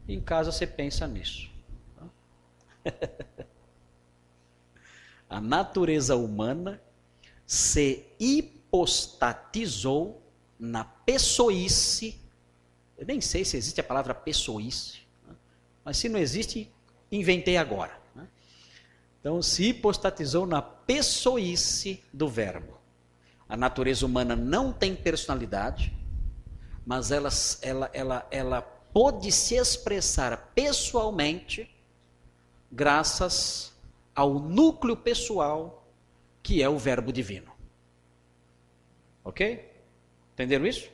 [0.07, 1.51] Em casa você pensa nisso.
[5.29, 6.81] A natureza humana
[7.45, 10.21] se hipostatizou
[10.57, 12.17] na pessoice.
[12.97, 15.05] Eu nem sei se existe a palavra pessoice?
[15.87, 16.69] Mas se não existe,
[17.09, 17.97] inventei agora.
[18.13, 18.27] Né?
[19.21, 22.77] Então, se hipostatizou na pessoice do verbo.
[23.47, 25.95] A natureza humana não tem personalidade,
[26.85, 27.29] mas ela,
[27.61, 31.73] ela, ela, ela pode se expressar pessoalmente
[32.69, 33.73] graças
[34.13, 35.87] ao núcleo pessoal
[36.43, 37.53] que é o Verbo divino.
[39.23, 39.73] Ok?
[40.33, 40.89] Entenderam isso?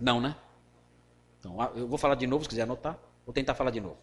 [0.00, 0.36] Não, né?
[1.40, 2.96] Então, eu vou falar de novo, se quiser anotar.
[3.24, 3.96] Vou tentar falar de novo.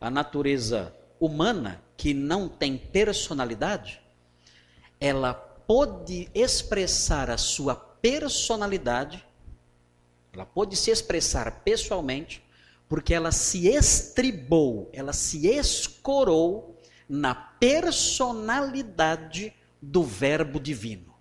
[0.00, 4.02] A natureza humana, que não tem personalidade,
[5.00, 9.24] ela pode expressar a sua personalidade,
[10.32, 12.44] ela pode se expressar pessoalmente
[12.88, 16.76] porque ela se estribou, ela se escorou
[17.08, 21.14] na personalidade do Verbo divino.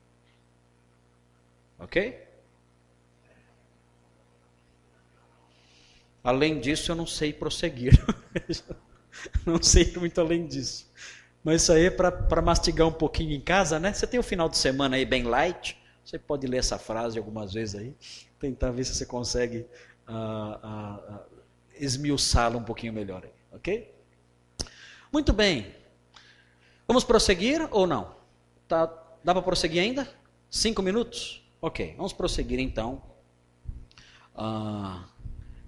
[1.80, 2.23] Ok?
[6.24, 7.94] Além disso, eu não sei prosseguir.
[9.46, 10.92] não sei muito além disso.
[11.44, 13.92] Mas isso aí é para mastigar um pouquinho em casa, né?
[13.92, 17.54] Você tem o final de semana aí bem light, você pode ler essa frase algumas
[17.54, 17.94] vezes aí,
[18.40, 19.66] tentar ver se você consegue
[20.08, 21.20] uh, uh,
[21.78, 23.94] esmiuçá-la um pouquinho melhor aí, ok?
[25.12, 25.76] Muito bem.
[26.88, 28.16] Vamos prosseguir ou não?
[28.68, 28.86] Tá,
[29.24, 30.08] dá para prosseguir ainda?
[30.50, 31.46] Cinco minutos?
[31.62, 33.02] Ok, vamos prosseguir então.
[34.36, 35.04] Uh,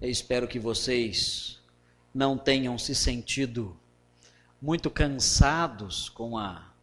[0.01, 1.59] eu espero que vocês
[2.13, 3.77] não tenham se sentido
[4.61, 6.73] muito cansados com a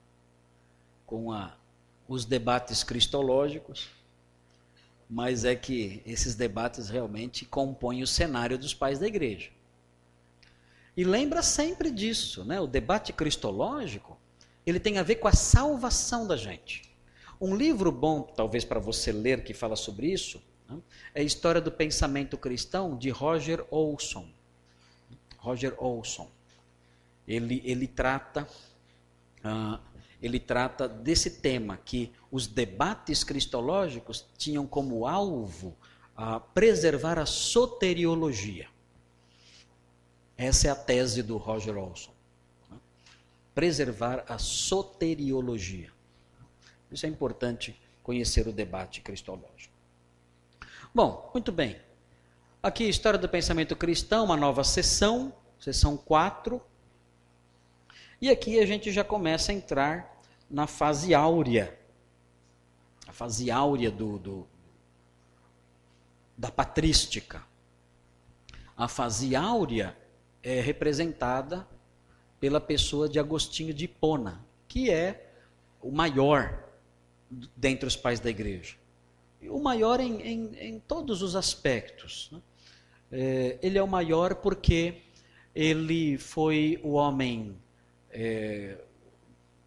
[1.07, 1.55] com a
[2.09, 3.89] os debates cristológicos,
[5.09, 9.51] mas é que esses debates realmente compõem o cenário dos pais da igreja.
[10.97, 12.61] E lembra sempre disso, né?
[12.61, 14.19] O debate cristológico,
[14.67, 16.83] ele tem a ver com a salvação da gente.
[17.41, 20.43] Um livro bom, talvez para você ler, que fala sobre isso?
[21.15, 24.29] É a História do Pensamento Cristão, de Roger Olson.
[25.39, 26.31] Roger Olson.
[27.27, 28.47] Ele, ele trata
[29.45, 29.93] uh,
[30.23, 35.77] ele trata desse tema, que os debates cristológicos tinham como alvo
[36.17, 38.69] uh, preservar a soteriologia.
[40.37, 42.13] Essa é a tese do Roger Olson.
[43.53, 45.91] Preservar a soteriologia.
[46.91, 49.72] Isso é importante conhecer o debate cristológico.
[50.95, 51.81] Bom, muito bem.
[52.63, 56.61] Aqui, História do Pensamento Cristão, uma nova sessão, sessão 4.
[58.21, 61.79] E aqui a gente já começa a entrar na fase áurea.
[63.09, 64.47] A fase áurea do, do,
[66.37, 67.43] da patrística.
[68.77, 69.97] A fase áurea
[70.43, 71.67] é representada
[72.39, 75.33] pela pessoa de Agostinho de Hipona, que é
[75.81, 76.65] o maior
[77.57, 78.82] dentre os pais da igreja.
[79.49, 82.31] O maior em, em, em todos os aspectos.
[82.33, 82.41] Né?
[83.11, 85.03] É, ele é o maior porque
[85.55, 87.57] ele foi o homem
[88.11, 88.79] é,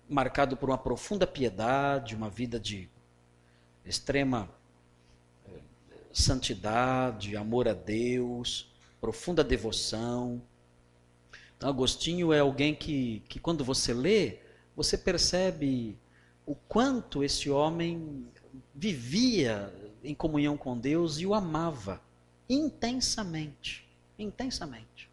[0.09, 2.89] marcado por uma profunda piedade, uma vida de
[3.85, 4.49] extrema
[5.47, 5.59] eh,
[6.11, 10.41] santidade, amor a Deus, profunda devoção.
[11.57, 14.39] Então, Agostinho é alguém que, que, quando você lê,
[14.75, 15.97] você percebe
[16.45, 18.27] o quanto esse homem
[18.73, 22.01] vivia em comunhão com Deus e o amava
[22.49, 23.87] intensamente,
[24.17, 25.09] intensamente.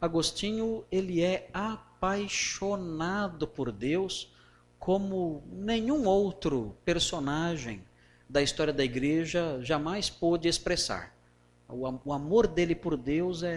[0.00, 4.32] Agostinho, ele é apaixonado por Deus
[4.78, 7.82] como nenhum outro personagem
[8.28, 11.14] da história da igreja jamais pôde expressar.
[11.68, 13.52] O, amor dele por Deus é,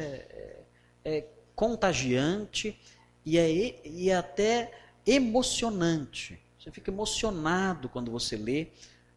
[1.03, 2.79] é, é contagiante
[3.25, 3.49] e é,
[3.83, 4.71] e é até
[5.05, 6.39] emocionante.
[6.59, 8.67] Você fica emocionado quando você lê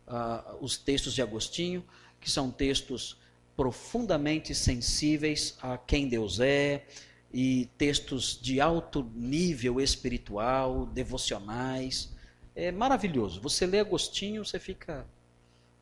[0.09, 1.85] uh, os textos de Agostinho,
[2.21, 3.17] que são textos
[3.57, 6.87] profundamente sensíveis a quem Deus é,
[7.33, 12.11] e textos de alto nível espiritual, devocionais.
[12.55, 13.41] É maravilhoso.
[13.41, 15.07] Você lê Agostinho, você fica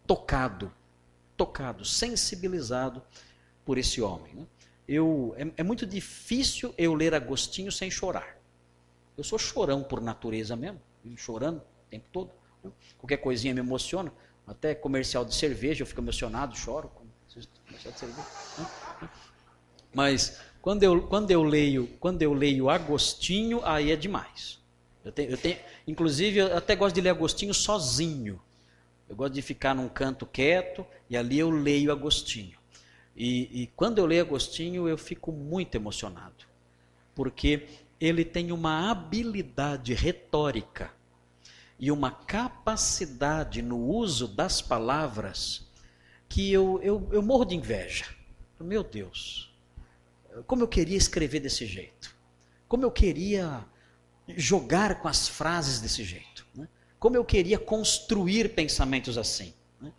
[0.06, 0.72] tocado,
[1.36, 3.02] tocado, sensibilizado
[3.64, 4.34] por esse homem.
[4.34, 4.46] Né?
[4.88, 8.38] Eu, é, é muito difícil eu ler Agostinho sem chorar.
[9.16, 10.80] Eu sou chorão por natureza mesmo,
[11.16, 12.30] chorando o tempo todo.
[12.98, 14.12] Qualquer coisinha me emociona.
[14.46, 16.90] Até comercial de cerveja eu fico emocionado, choro.
[16.90, 18.28] Comercial de cerveja.
[18.58, 19.08] Né?
[19.94, 24.58] Mas quando eu, quando eu leio, quando eu leio Agostinho, aí é demais.
[25.04, 28.40] Eu tenho, eu tenho, inclusive, eu até gosto de ler Agostinho sozinho.
[29.08, 32.58] Eu gosto de ficar num canto quieto e ali eu leio Agostinho.
[33.16, 36.44] E, e quando eu leio Agostinho, eu fico muito emocionado,
[37.14, 37.66] porque
[37.98, 40.92] ele tem uma habilidade retórica
[41.78, 45.66] e uma capacidade no uso das palavras
[46.28, 48.06] que eu, eu, eu morro de inveja.
[48.58, 49.54] Meu Deus,
[50.46, 52.14] como eu queria escrever desse jeito.
[52.68, 53.64] Como eu queria
[54.28, 56.46] jogar com as frases desse jeito.
[56.54, 56.66] Né?
[56.98, 59.54] Como eu queria construir pensamentos assim.
[59.80, 59.92] Né?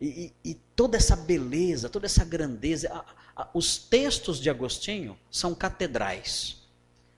[0.00, 2.92] E, e, e, toda essa beleza, toda essa grandeza.
[2.92, 6.62] A, a, os textos de Agostinho são catedrais.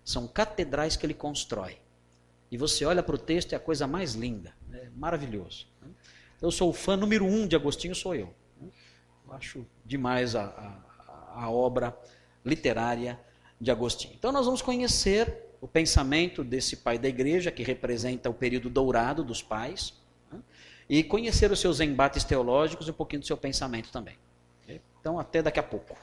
[0.04, 1.78] São catedrais que ele constrói.
[2.54, 4.54] E você olha para o texto e é a coisa mais linda.
[4.72, 5.66] É maravilhoso.
[5.82, 5.88] Né?
[6.40, 8.32] Eu sou o fã número um de Agostinho, sou eu.
[8.60, 8.68] Né?
[9.26, 11.98] eu acho demais a, a, a obra
[12.44, 13.18] literária
[13.60, 14.14] de Agostinho.
[14.16, 19.24] Então nós vamos conhecer o pensamento desse pai da igreja, que representa o período dourado
[19.24, 19.92] dos pais,
[20.30, 20.38] né?
[20.88, 24.16] e conhecer os seus embates teológicos e um pouquinho do seu pensamento também.
[25.00, 25.96] Então até daqui a pouco.